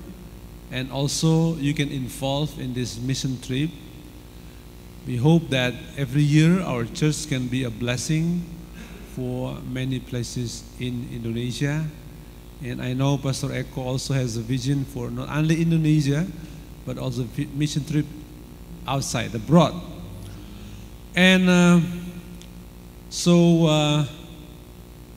and 0.71 0.91
also 0.93 1.57
you 1.57 1.75
can 1.75 1.91
involve 1.91 2.59
in 2.61 2.75
this 2.75 2.99
mission 3.01 3.41
trip. 3.41 3.71
We 5.07 5.17
hope 5.17 5.49
that 5.49 5.75
every 5.97 6.23
year 6.23 6.61
our 6.61 6.85
church 6.85 7.29
can 7.29 7.49
be 7.49 7.65
a 7.65 7.71
blessing 7.71 8.45
for 9.15 9.57
many 9.69 10.01
places 10.01 10.65
in 10.81 11.09
Indonesia. 11.13 11.85
And 12.65 12.81
I 12.81 12.93
know 12.93 13.19
Pastor 13.19 13.49
Eko 13.49 13.79
also 13.79 14.15
has 14.15 14.37
a 14.37 14.41
vision 14.41 14.85
for 14.85 15.11
not 15.11 15.29
only 15.29 15.61
Indonesia, 15.61 16.27
but 16.87 16.99
also 16.99 17.27
mission 17.55 17.85
trip 17.85 18.07
outside, 18.87 19.35
abroad. 19.35 19.75
And 21.15 21.49
uh, 21.49 21.81
so 23.11 23.67
uh, 23.67 24.07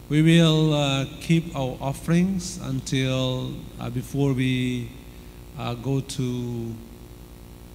we 0.10 0.22
will 0.22 0.74
uh, 0.74 1.06
keep 1.22 1.56
our 1.56 1.78
offerings 1.80 2.60
until 2.64 3.54
uh, 3.80 3.90
before 3.90 4.34
we 4.34 4.90
uh, 5.58 5.74
go 5.76 6.02
to 6.02 6.76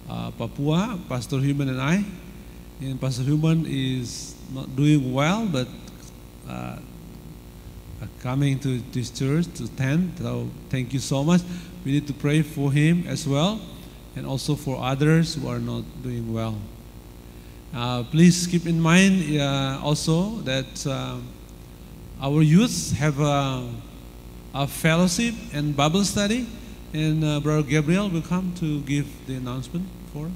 uh, 0.09 0.31
Papua, 0.31 0.99
Pastor 1.09 1.39
Human 1.39 1.69
and 1.69 1.81
I. 1.81 2.03
And 2.81 2.99
Pastor 2.99 3.23
Human 3.23 3.65
is 3.67 4.35
not 4.53 4.75
doing 4.75 5.13
well, 5.13 5.45
but 5.45 5.67
uh, 6.51 6.75
uh, 8.01 8.07
coming 8.19 8.59
to 8.59 8.79
this 8.91 9.09
church 9.09 9.47
to 9.55 9.63
attend. 9.63 10.11
So 10.19 10.49
thank 10.69 10.91
you 10.93 10.99
so 10.99 11.23
much. 11.23 11.41
We 11.85 11.93
need 11.93 12.07
to 12.07 12.13
pray 12.13 12.41
for 12.41 12.71
him 12.71 13.05
as 13.07 13.27
well, 13.27 13.59
and 14.15 14.25
also 14.25 14.55
for 14.55 14.83
others 14.83 15.35
who 15.35 15.47
are 15.47 15.59
not 15.59 15.83
doing 16.03 16.33
well. 16.33 16.55
Uh, 17.73 18.03
please 18.03 18.47
keep 18.47 18.65
in 18.67 18.81
mind 18.81 19.39
uh, 19.39 19.79
also 19.81 20.41
that 20.43 20.85
um, 20.87 21.23
our 22.21 22.41
youth 22.41 22.91
have 22.97 23.19
a, 23.19 23.69
a 24.53 24.67
fellowship 24.67 25.33
and 25.53 25.75
Bible 25.75 26.03
study, 26.03 26.47
and 26.93 27.23
uh, 27.23 27.39
Brother 27.39 27.63
Gabriel 27.63 28.09
will 28.09 28.21
come 28.21 28.53
to 28.59 28.81
give 28.81 29.07
the 29.25 29.35
announcement 29.35 29.87
for. 30.11 30.29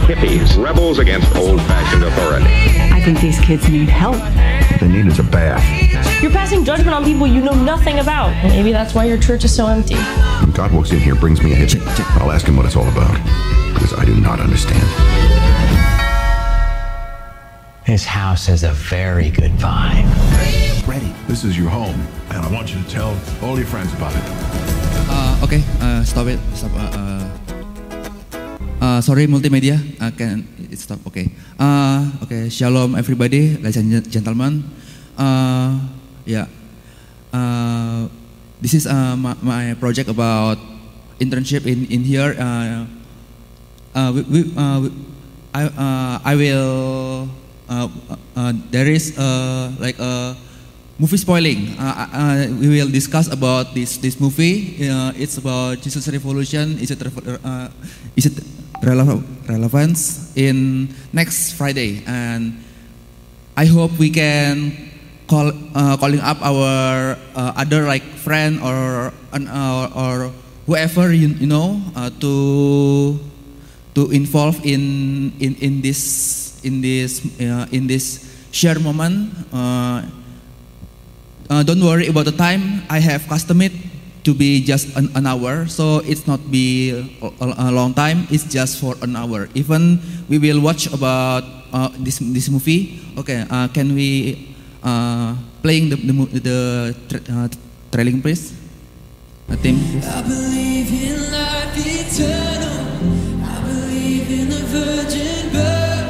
Are 0.00 0.14
hippies, 0.14 0.62
rebels 0.62 0.98
against 0.98 1.34
old-fashioned 1.36 2.04
authority. 2.04 2.46
I 2.46 3.00
think 3.02 3.20
these 3.20 3.38
kids 3.40 3.68
need 3.68 3.88
help. 3.88 4.16
They 4.80 4.88
need 4.88 5.06
is 5.06 5.18
a 5.18 5.22
bath. 5.22 6.22
You're 6.22 6.30
passing 6.30 6.64
judgment 6.64 6.94
on 6.94 7.04
people 7.04 7.26
you 7.26 7.40
know 7.40 7.54
nothing 7.54 7.98
about. 7.98 8.30
Maybe 8.44 8.72
that's 8.72 8.94
why 8.94 9.04
your 9.04 9.18
church 9.18 9.44
is 9.44 9.54
so 9.54 9.66
empty. 9.66 9.96
When 9.96 10.50
God 10.52 10.72
walks 10.72 10.90
in 10.92 10.98
here, 10.98 11.14
brings 11.14 11.42
me 11.42 11.52
a 11.52 11.56
hippie. 11.56 11.80
I'll 12.20 12.30
ask 12.30 12.46
him 12.46 12.56
what 12.56 12.66
it's 12.66 12.76
all 12.76 12.88
about, 12.88 13.12
because 13.74 13.94
I 13.94 14.04
do 14.04 14.14
not 14.14 14.40
understand. 14.40 14.86
This 17.86 18.04
house 18.04 18.46
has 18.46 18.62
a 18.62 18.72
very 18.72 19.30
good 19.30 19.52
vibe. 19.52 20.06
Ready. 20.86 21.12
This 21.26 21.44
is 21.44 21.58
your 21.58 21.68
home, 21.68 22.06
and 22.30 22.38
I 22.38 22.50
want 22.52 22.72
you 22.74 22.82
to 22.82 22.88
tell 22.88 23.16
all 23.42 23.56
your 23.56 23.66
friends 23.66 23.92
about 23.94 24.14
it. 24.14 24.22
Uh, 25.12 25.40
okay, 25.42 25.64
uh, 25.80 26.04
stop 26.04 26.26
it. 26.26 26.38
Stop. 26.54 26.70
Uh, 26.74 27.29
uh, 28.90 29.00
sorry, 29.00 29.26
multimedia. 29.30 29.78
Uh, 30.02 30.10
can 30.10 30.42
it 30.58 30.78
stop? 30.78 30.98
Okay. 31.06 31.30
Uh, 31.58 32.10
okay. 32.26 32.50
Shalom, 32.50 32.98
everybody, 32.98 33.54
ladies 33.62 33.78
and 33.78 33.90
gen- 33.90 34.10
gentlemen. 34.10 34.66
Uh, 35.14 35.78
yeah. 36.26 36.46
Uh, 37.30 38.10
this 38.60 38.74
is 38.74 38.86
uh, 38.90 39.14
my, 39.14 39.34
my 39.42 39.64
project 39.78 40.10
about 40.10 40.58
internship 41.22 41.66
in 41.66 41.86
in 41.86 42.02
here. 42.02 42.34
Uh, 42.34 42.86
uh, 43.94 44.10
we, 44.14 44.20
we, 44.26 44.40
uh, 44.58 44.78
we- 44.82 44.94
I 45.54 45.62
uh, 45.66 46.14
I 46.22 46.34
will. 46.38 47.26
Uh, 47.70 47.86
uh, 48.34 48.52
there 48.70 48.86
is 48.90 49.14
uh, 49.18 49.70
like 49.78 49.98
a 49.98 50.34
movie 50.98 51.18
spoiling. 51.18 51.74
Uh, 51.78 52.06
uh, 52.10 52.38
we 52.58 52.66
will 52.70 52.90
discuss 52.90 53.26
about 53.30 53.74
this 53.74 53.98
this 53.98 54.18
movie. 54.18 54.78
Uh, 54.86 55.10
it's 55.18 55.38
about 55.38 55.78
Jesus 55.82 56.06
Revolution. 56.06 56.78
Is 56.78 56.90
it 56.94 57.02
uh, 57.02 57.66
is 58.14 58.30
it 58.30 58.38
rele- 58.82 59.22
relevance 59.48 60.32
in 60.36 60.88
next 61.12 61.54
Friday? 61.54 62.02
And 62.06 62.62
I 63.56 63.66
hope 63.66 63.98
we 63.98 64.10
can 64.10 64.72
call 65.30 65.52
uh, 65.74 65.96
calling 65.96 66.20
up 66.20 66.42
our 66.42 67.14
uh, 67.36 67.52
other 67.54 67.86
like 67.86 68.02
friend 68.18 68.58
or 68.58 69.12
uh, 69.32 69.86
or 69.94 70.32
whoever 70.66 71.12
you, 71.12 71.28
you 71.38 71.46
know 71.46 71.80
uh, 71.94 72.10
to 72.18 73.18
to 73.94 74.10
involve 74.10 74.58
in 74.66 75.30
in 75.38 75.54
in 75.62 75.80
this 75.82 76.58
in 76.64 76.80
this 76.82 77.22
uh, 77.38 77.66
in 77.70 77.86
this 77.86 78.26
share 78.50 78.78
moment. 78.78 79.30
Uh, 79.54 80.02
don't 81.66 81.82
worry 81.82 82.06
about 82.06 82.30
the 82.30 82.36
time. 82.38 82.86
I 82.86 83.02
have 83.02 83.26
custom 83.26 83.58
it 83.62 83.74
to 84.24 84.34
be 84.34 84.60
just 84.62 84.92
an, 84.96 85.08
an 85.16 85.26
hour, 85.26 85.66
so 85.66 85.98
it's 86.04 86.26
not 86.26 86.40
be 86.50 86.92
a, 86.92 87.28
a- 87.40 87.72
long 87.72 87.94
time. 87.94 88.26
It's 88.30 88.44
just 88.44 88.78
for 88.80 88.96
an 89.02 89.16
hour. 89.16 89.48
Even 89.54 90.00
we 90.28 90.38
will 90.38 90.60
watch 90.60 90.86
about 90.92 91.44
uh, 91.72 91.88
this 91.98 92.18
this 92.20 92.48
movie. 92.48 93.00
Okay, 93.16 93.44
uh, 93.48 93.68
can 93.72 93.94
we 93.96 94.36
uh, 94.84 95.34
playing 95.62 95.88
the 95.88 95.96
the, 95.96 96.12
the 96.40 96.58
tra- 97.08 97.24
uh, 97.32 97.48
trailing 97.92 98.20
please? 98.20 98.52
Uh, 99.48 99.56
Tim, 99.58 99.76
please. 99.80 100.06
I 100.06 100.20
believe 100.22 100.88
in 100.92 101.18
life 101.32 101.74
eternal. 101.74 102.78
I 103.42 103.56
believe 103.66 104.26
in 104.30 104.46
the 104.52 104.62
virgin 104.70 105.50
birth. 105.50 106.08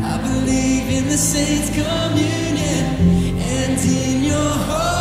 I 0.00 0.14
believe 0.22 0.86
in 0.88 1.04
the 1.10 1.18
saints' 1.18 1.68
communion 1.74 2.84
and 3.36 3.76
in 3.82 4.24
your 4.30 4.50
holy 4.68 4.91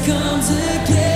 Comes 0.00 0.50
again. 0.50 1.13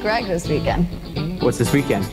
Should 0.00 0.02
Greg 0.02 0.26
this 0.26 0.48
weekend. 0.48 0.86
What's 1.42 1.58
this 1.58 1.72
weekend? 1.72 2.04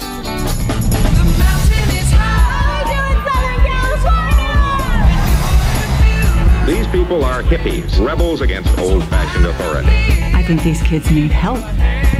These 6.68 6.88
people 6.88 7.24
are 7.24 7.42
hippies, 7.44 8.06
rebels 8.06 8.42
against 8.42 8.78
old-fashioned 8.78 9.46
authority. 9.46 9.88
I 10.34 10.44
think 10.46 10.64
these 10.64 10.82
kids 10.82 11.10
need 11.12 11.32
help. 11.32 11.60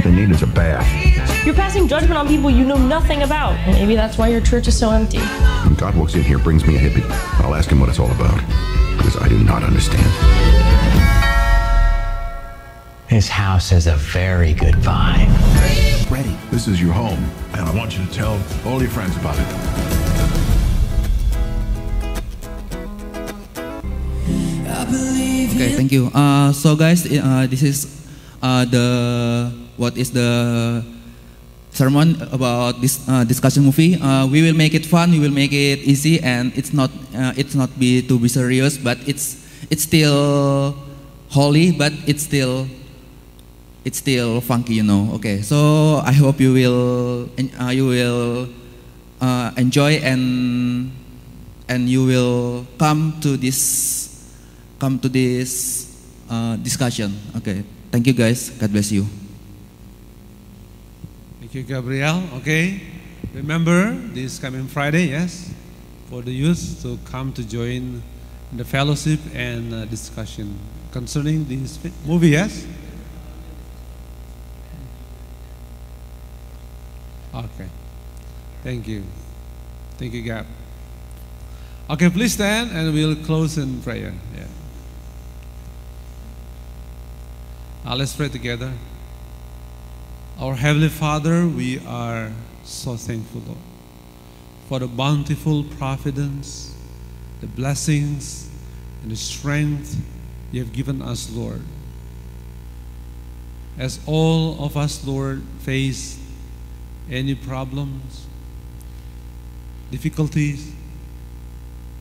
They 0.04 0.10
need 0.10 0.30
is 0.30 0.42
a 0.42 0.46
bath. 0.46 0.86
You're 1.44 1.54
passing 1.54 1.88
judgment 1.88 2.16
on 2.16 2.28
people 2.28 2.50
you 2.50 2.64
know 2.64 2.78
nothing 2.78 3.22
about. 3.22 3.54
Maybe 3.66 3.94
that's 3.94 4.16
why 4.16 4.28
your 4.28 4.40
church 4.40 4.68
is 4.68 4.78
so 4.78 4.90
empty. 4.90 5.18
When 5.18 5.74
God 5.74 5.94
walks 5.96 6.14
in 6.14 6.22
here, 6.22 6.38
brings 6.38 6.66
me 6.66 6.76
a 6.76 6.78
hippie. 6.78 7.04
I'll 7.42 7.54
ask 7.54 7.70
him 7.70 7.80
what 7.80 7.88
it's 7.88 7.98
all 7.98 8.10
about, 8.10 8.36
because 8.96 9.16
I 9.16 9.28
do 9.28 9.38
not 9.44 9.62
understand. 9.62 10.77
This 13.08 13.24
house 13.24 13.72
has 13.72 13.88
a 13.88 13.96
very 13.96 14.52
good 14.52 14.76
vibe. 14.84 15.32
Ready. 16.12 16.36
This 16.52 16.68
is 16.68 16.76
your 16.76 16.92
home, 16.92 17.24
and 17.56 17.64
I 17.64 17.72
want 17.72 17.96
you 17.96 18.04
to 18.04 18.12
tell 18.12 18.36
all 18.68 18.84
your 18.84 18.92
friends 18.92 19.16
about 19.16 19.32
it. 19.40 19.48
Okay, 25.56 25.72
thank 25.72 25.90
you. 25.90 26.12
Uh, 26.12 26.52
so 26.52 26.76
guys, 26.76 27.08
uh, 27.08 27.48
this 27.48 27.64
is 27.64 27.88
uh, 28.44 28.68
the 28.68 29.56
what 29.80 29.96
is 29.96 30.12
the 30.12 30.84
sermon 31.72 32.20
about 32.28 32.84
this 32.84 33.08
uh, 33.08 33.24
discussion 33.24 33.64
movie. 33.64 33.96
Uh, 33.96 34.28
we 34.28 34.44
will 34.44 34.54
make 34.54 34.74
it 34.76 34.84
fun. 34.84 35.16
We 35.16 35.18
will 35.18 35.32
make 35.32 35.56
it 35.56 35.80
easy, 35.80 36.20
and 36.20 36.52
it's 36.60 36.76
not 36.76 36.92
uh, 37.16 37.32
it's 37.40 37.56
not 37.56 37.72
be 37.80 38.04
to 38.04 38.20
be 38.20 38.28
serious, 38.28 38.76
but 38.76 39.00
it's 39.08 39.40
it's 39.72 39.88
still 39.88 40.76
holy, 41.32 41.72
but 41.72 41.96
it's 42.04 42.22
still 42.22 42.68
it's 43.88 44.04
still 44.04 44.44
funky, 44.44 44.74
you 44.76 44.84
know. 44.84 45.16
Okay, 45.16 45.40
so 45.40 46.04
I 46.04 46.12
hope 46.12 46.44
you 46.44 46.52
will 46.52 47.32
uh, 47.56 47.72
you 47.72 47.88
will 47.88 48.52
uh, 49.16 49.50
enjoy 49.56 49.96
and 50.04 50.92
and 51.72 51.88
you 51.88 52.04
will 52.04 52.68
come 52.76 53.16
to 53.24 53.40
this 53.40 54.28
come 54.76 55.00
to 55.00 55.08
this 55.08 55.88
uh, 56.28 56.60
discussion. 56.60 57.16
Okay, 57.40 57.64
thank 57.88 58.04
you 58.04 58.12
guys. 58.12 58.52
God 58.60 58.68
bless 58.76 58.92
you. 58.92 59.08
Thank 61.40 61.56
you, 61.56 61.64
Gabriel. 61.64 62.20
Okay. 62.44 62.84
Remember 63.32 63.92
this 64.12 64.38
coming 64.38 64.68
Friday, 64.68 65.12
yes, 65.12 65.52
for 66.08 66.20
the 66.22 66.32
youth 66.32 66.80
to 66.82 66.98
come 67.08 67.32
to 67.32 67.44
join 67.44 68.02
the 68.52 68.64
fellowship 68.64 69.20
and 69.32 69.72
uh, 69.72 69.84
discussion 69.84 70.56
concerning 70.92 71.44
this 71.44 71.78
movie, 72.04 72.30
yes? 72.30 72.66
Okay. 77.38 77.68
Thank 78.64 78.88
you. 78.88 79.04
Thank 79.96 80.12
you, 80.12 80.22
Gab. 80.22 80.44
Okay, 81.88 82.10
please 82.10 82.32
stand 82.32 82.72
and 82.72 82.92
we'll 82.92 83.14
close 83.14 83.56
in 83.56 83.80
prayer. 83.80 84.12
Yeah. 84.34 84.46
Uh, 87.86 87.94
let's 87.94 88.14
pray 88.14 88.28
together. 88.28 88.72
Our 90.40 90.56
Heavenly 90.56 90.88
Father, 90.88 91.46
we 91.46 91.78
are 91.86 92.32
so 92.64 92.96
thankful, 92.96 93.42
Lord, 93.46 93.58
for 94.68 94.80
the 94.80 94.88
bountiful 94.88 95.62
providence, 95.62 96.74
the 97.40 97.46
blessings, 97.46 98.50
and 99.02 99.12
the 99.12 99.16
strength 99.16 99.96
you 100.50 100.60
have 100.60 100.72
given 100.72 101.02
us, 101.02 101.30
Lord. 101.30 101.62
As 103.78 104.00
all 104.06 104.64
of 104.64 104.76
us, 104.76 105.06
Lord, 105.06 105.42
face 105.60 106.18
any 107.10 107.34
problems, 107.34 108.26
difficulties, 109.90 110.72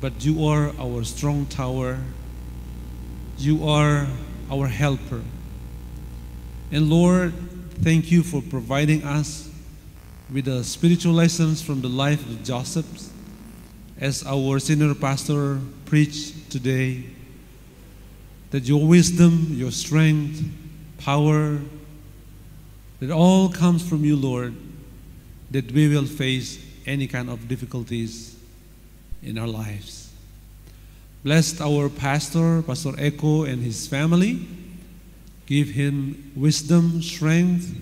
but 0.02 0.24
you 0.24 0.46
are 0.46 0.72
our 0.80 1.04
strong 1.04 1.46
tower. 1.48 1.98
You 3.38 3.68
are 3.68 4.08
our 4.52 4.68
helper. 4.68 5.22
And 6.72 6.90
Lord, 6.90 7.34
thank 7.82 8.12
you 8.12 8.24
for 8.24 8.42
providing 8.42 9.04
us 9.04 9.50
with 10.32 10.46
the 10.46 10.64
spiritual 10.64 11.14
lessons 11.14 11.62
from 11.62 11.82
the 11.82 11.88
life 11.88 12.28
of 12.28 12.44
Joseph 12.44 13.10
as 14.00 14.26
our 14.26 14.60
senior 14.60 14.94
pastor 14.94 15.60
preached 15.86 16.52
today 16.52 17.04
that 18.52 18.64
your 18.64 18.86
wisdom, 18.86 19.48
your 19.52 19.72
strength, 19.72 20.44
power, 20.98 21.60
that 23.00 23.12
all 23.12 23.50
comes 23.50 23.88
from 23.88 24.04
you, 24.06 24.16
Lord, 24.16 24.56
that 25.52 25.72
we 25.72 25.88
will 25.88 26.06
face 26.06 26.64
any 26.86 27.08
kind 27.08 27.30
of 27.30 27.48
difficulties 27.48 28.36
in 29.24 29.38
our 29.38 29.48
lives. 29.48 30.12
Bless 31.24 31.60
our 31.60 31.90
pastor, 31.90 32.62
Pastor 32.62 32.92
Eko, 32.92 33.48
and 33.48 33.62
his 33.62 33.88
family. 33.88 34.48
Give 35.46 35.68
him 35.68 36.32
wisdom, 36.36 37.02
strength, 37.02 37.76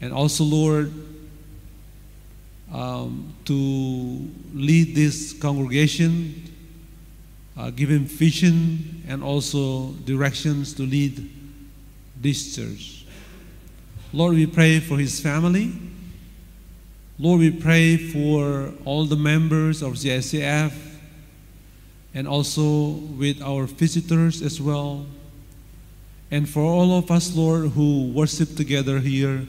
and 0.00 0.12
also, 0.12 0.44
Lord, 0.44 0.92
um, 2.72 3.34
to 3.46 3.54
lead 4.54 4.94
this 4.94 5.32
congregation. 5.32 6.44
Uh, 7.56 7.70
give 7.70 7.90
him 7.90 8.04
vision 8.04 9.02
and 9.08 9.22
also 9.22 9.92
directions 10.04 10.74
to 10.74 10.82
lead 10.82 11.30
this 12.20 12.54
church. 12.54 13.04
Lord, 14.12 14.34
we 14.34 14.46
pray 14.46 14.80
for 14.80 14.96
his 14.96 15.20
family. 15.20 15.72
Lord, 17.20 17.40
we 17.40 17.50
pray 17.50 17.96
for 17.96 18.72
all 18.84 19.04
the 19.04 19.16
members 19.16 19.82
of 19.82 20.00
the 20.00 20.10
CICF 20.10 20.72
and 22.14 22.28
also 22.28 22.90
with 23.18 23.42
our 23.42 23.64
visitors 23.64 24.40
as 24.40 24.60
well. 24.60 25.04
And 26.30 26.48
for 26.48 26.62
all 26.62 26.96
of 26.96 27.10
us, 27.10 27.34
Lord, 27.34 27.70
who 27.70 28.12
worship 28.12 28.54
together 28.54 29.00
here 29.00 29.48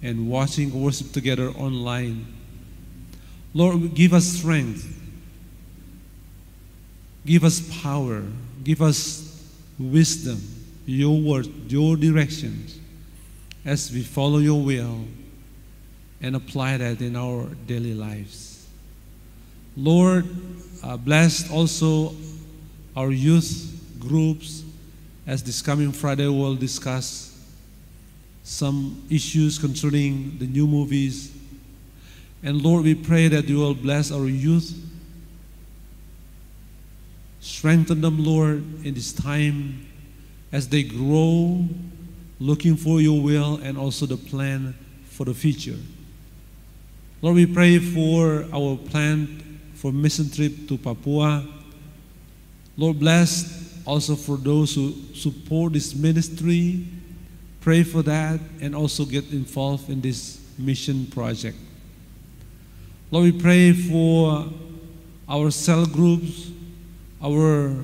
and 0.00 0.30
watching 0.30 0.80
worship 0.80 1.10
together 1.10 1.48
online. 1.48 2.24
Lord, 3.52 3.94
give 3.96 4.12
us 4.12 4.24
strength. 4.24 4.86
Give 7.26 7.42
us 7.42 7.82
power. 7.82 8.22
Give 8.62 8.80
us 8.80 9.44
wisdom, 9.76 10.40
your 10.86 11.20
word, 11.20 11.48
your 11.68 11.96
directions 11.96 12.78
as 13.64 13.90
we 13.90 14.02
follow 14.02 14.38
your 14.38 14.62
will 14.62 15.04
and 16.22 16.36
apply 16.36 16.76
that 16.76 17.00
in 17.00 17.16
our 17.16 17.46
daily 17.66 17.94
lives. 17.94 18.66
Lord, 19.76 20.26
uh, 20.82 20.96
bless 20.96 21.50
also 21.50 22.14
our 22.96 23.10
youth 23.10 23.68
groups 23.98 24.64
as 25.26 25.42
this 25.42 25.62
coming 25.62 25.92
Friday 25.92 26.26
we'll 26.26 26.56
discuss 26.56 27.28
some 28.44 29.02
issues 29.08 29.58
concerning 29.58 30.36
the 30.38 30.46
new 30.46 30.66
movies. 30.66 31.32
And 32.42 32.60
Lord, 32.60 32.84
we 32.84 32.94
pray 32.94 33.28
that 33.28 33.48
you 33.48 33.58
will 33.58 33.74
bless 33.74 34.10
our 34.10 34.26
youth. 34.26 34.74
Strengthen 37.40 38.00
them, 38.00 38.24
Lord, 38.24 38.64
in 38.84 38.94
this 38.94 39.12
time 39.12 39.86
as 40.50 40.68
they 40.68 40.82
grow, 40.82 41.64
looking 42.40 42.76
for 42.76 43.00
your 43.00 43.22
will 43.22 43.56
and 43.62 43.78
also 43.78 44.06
the 44.06 44.16
plan 44.16 44.74
for 45.04 45.24
the 45.24 45.34
future. 45.34 45.78
Lord, 47.22 47.36
we 47.36 47.46
pray 47.46 47.78
for 47.78 48.44
our 48.52 48.76
plan 48.76 49.60
for 49.74 49.92
mission 49.92 50.28
trip 50.28 50.66
to 50.66 50.76
Papua. 50.76 51.46
Lord, 52.76 52.98
bless 52.98 53.80
also 53.86 54.16
for 54.16 54.36
those 54.36 54.74
who 54.74 54.92
support 55.14 55.74
this 55.74 55.94
ministry. 55.94 56.84
Pray 57.60 57.84
for 57.84 58.02
that 58.02 58.40
and 58.60 58.74
also 58.74 59.04
get 59.04 59.30
involved 59.30 59.88
in 59.88 60.00
this 60.00 60.40
mission 60.58 61.06
project. 61.06 61.56
Lord, 63.12 63.32
we 63.32 63.40
pray 63.40 63.72
for 63.72 64.48
our 65.28 65.52
cell 65.52 65.86
groups, 65.86 66.50
our 67.22 67.76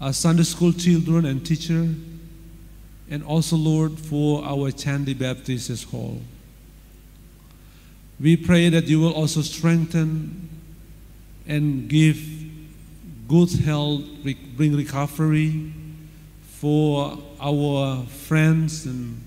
uh, 0.00 0.10
Sunday 0.10 0.42
school 0.42 0.72
children 0.72 1.26
and 1.26 1.46
teacher, 1.46 1.88
and 3.08 3.22
also, 3.22 3.54
Lord, 3.54 3.96
for 3.96 4.44
our 4.44 4.72
Chandy 4.72 5.14
Baptist 5.14 5.84
whole. 5.84 6.20
We 8.24 8.38
pray 8.38 8.70
that 8.70 8.84
you 8.84 9.00
will 9.00 9.12
also 9.12 9.42
strengthen 9.42 10.48
and 11.46 11.90
give 11.90 12.16
good 13.28 13.52
health, 13.52 14.00
bring 14.56 14.74
recovery 14.74 15.70
for 16.46 17.18
our 17.38 18.02
friends 18.06 18.86
and 18.86 19.22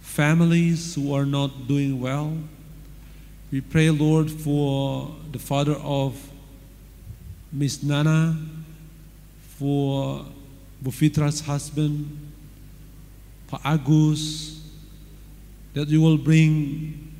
families 0.00 0.96
who 0.96 1.14
are 1.14 1.24
not 1.24 1.68
doing 1.68 2.00
well. 2.00 2.36
We 3.52 3.60
pray, 3.60 3.90
Lord, 3.90 4.28
for 4.28 5.14
the 5.30 5.38
father 5.38 5.74
of 5.74 6.28
Miss 7.52 7.80
Nana, 7.80 8.36
for 9.56 10.26
Bufitra's 10.82 11.42
husband, 11.42 12.32
Pa 13.46 13.60
Agus, 13.64 14.68
that 15.74 15.86
you 15.86 16.00
will 16.00 16.18
bring 16.18 17.11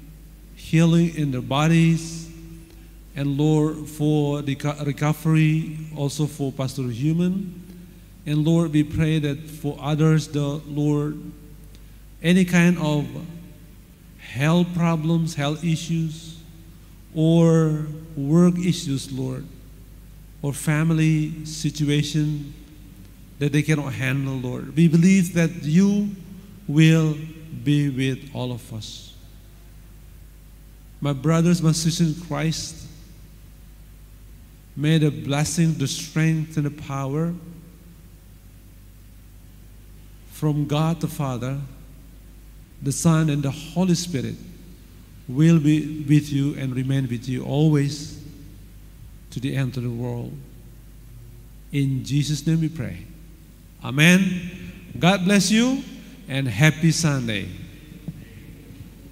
healing 0.73 1.15
in 1.17 1.31
their 1.31 1.43
bodies, 1.43 2.31
and 3.15 3.37
Lord, 3.37 3.87
for 3.87 4.41
the 4.41 4.55
recovery, 4.87 5.77
also 5.95 6.25
for 6.25 6.51
Pastor 6.51 6.85
Human. 6.85 7.63
And 8.25 8.43
Lord, 8.43 8.73
we 8.73 8.83
pray 8.83 9.19
that 9.19 9.51
for 9.51 9.77
others, 9.79 10.29
the 10.29 10.63
Lord, 10.67 11.21
any 12.23 12.47
kind 12.47 12.79
of 12.79 13.07
health 14.17 14.67
problems, 14.75 15.35
health 15.35 15.63
issues, 15.63 16.39
or 17.15 17.85
work 18.17 18.57
issues, 18.59 19.13
Lord, 19.13 19.45
or 20.41 20.55
family 20.55 21.45
situation 21.45 22.55
that 23.41 23.53
they 23.53 23.61
cannot 23.61 23.93
handle, 23.93 24.37
Lord. 24.37 24.75
We 24.75 24.89
believe 24.89 25.35
that 25.35 25.51
you 25.65 26.17
will 26.67 27.19
be 27.63 27.91
with 27.91 28.31
all 28.33 28.53
of 28.53 28.73
us. 28.73 29.12
My 31.03 31.13
brothers, 31.13 31.61
my 31.61 31.73
sisters 31.73 32.17
in 32.17 32.27
Christ, 32.29 32.87
may 34.77 34.99
the 34.99 35.11
blessing, 35.11 35.75
the 35.75 35.89
strength, 35.89 36.57
and 36.57 36.65
the 36.65 36.71
power 36.71 37.35
from 40.31 40.67
God 40.67 41.01
the 41.01 41.09
Father, 41.09 41.59
the 42.81 42.93
Son, 42.93 43.31
and 43.31 43.43
the 43.43 43.51
Holy 43.51 43.97
Spirit 43.97 44.37
will 45.29 45.59
be 45.59 46.05
with 46.09 46.33
you 46.33 46.55
and 46.55 46.75
remain 46.75 47.09
with 47.09 47.29
you 47.29 47.45
always 47.45 48.23
to 49.31 49.41
the 49.41 49.57
end 49.57 49.77
of 49.77 49.83
the 49.83 49.91
world. 49.91 50.33
In 51.73 52.05
Jesus' 52.05 52.47
name 52.47 52.61
we 52.61 52.69
pray. 52.69 53.07
Amen. 53.83 54.51
God 55.01 55.25
bless 55.25 55.51
you 55.51 55.83
and 56.29 56.47
happy 56.47 56.93
Sunday. 56.93 57.49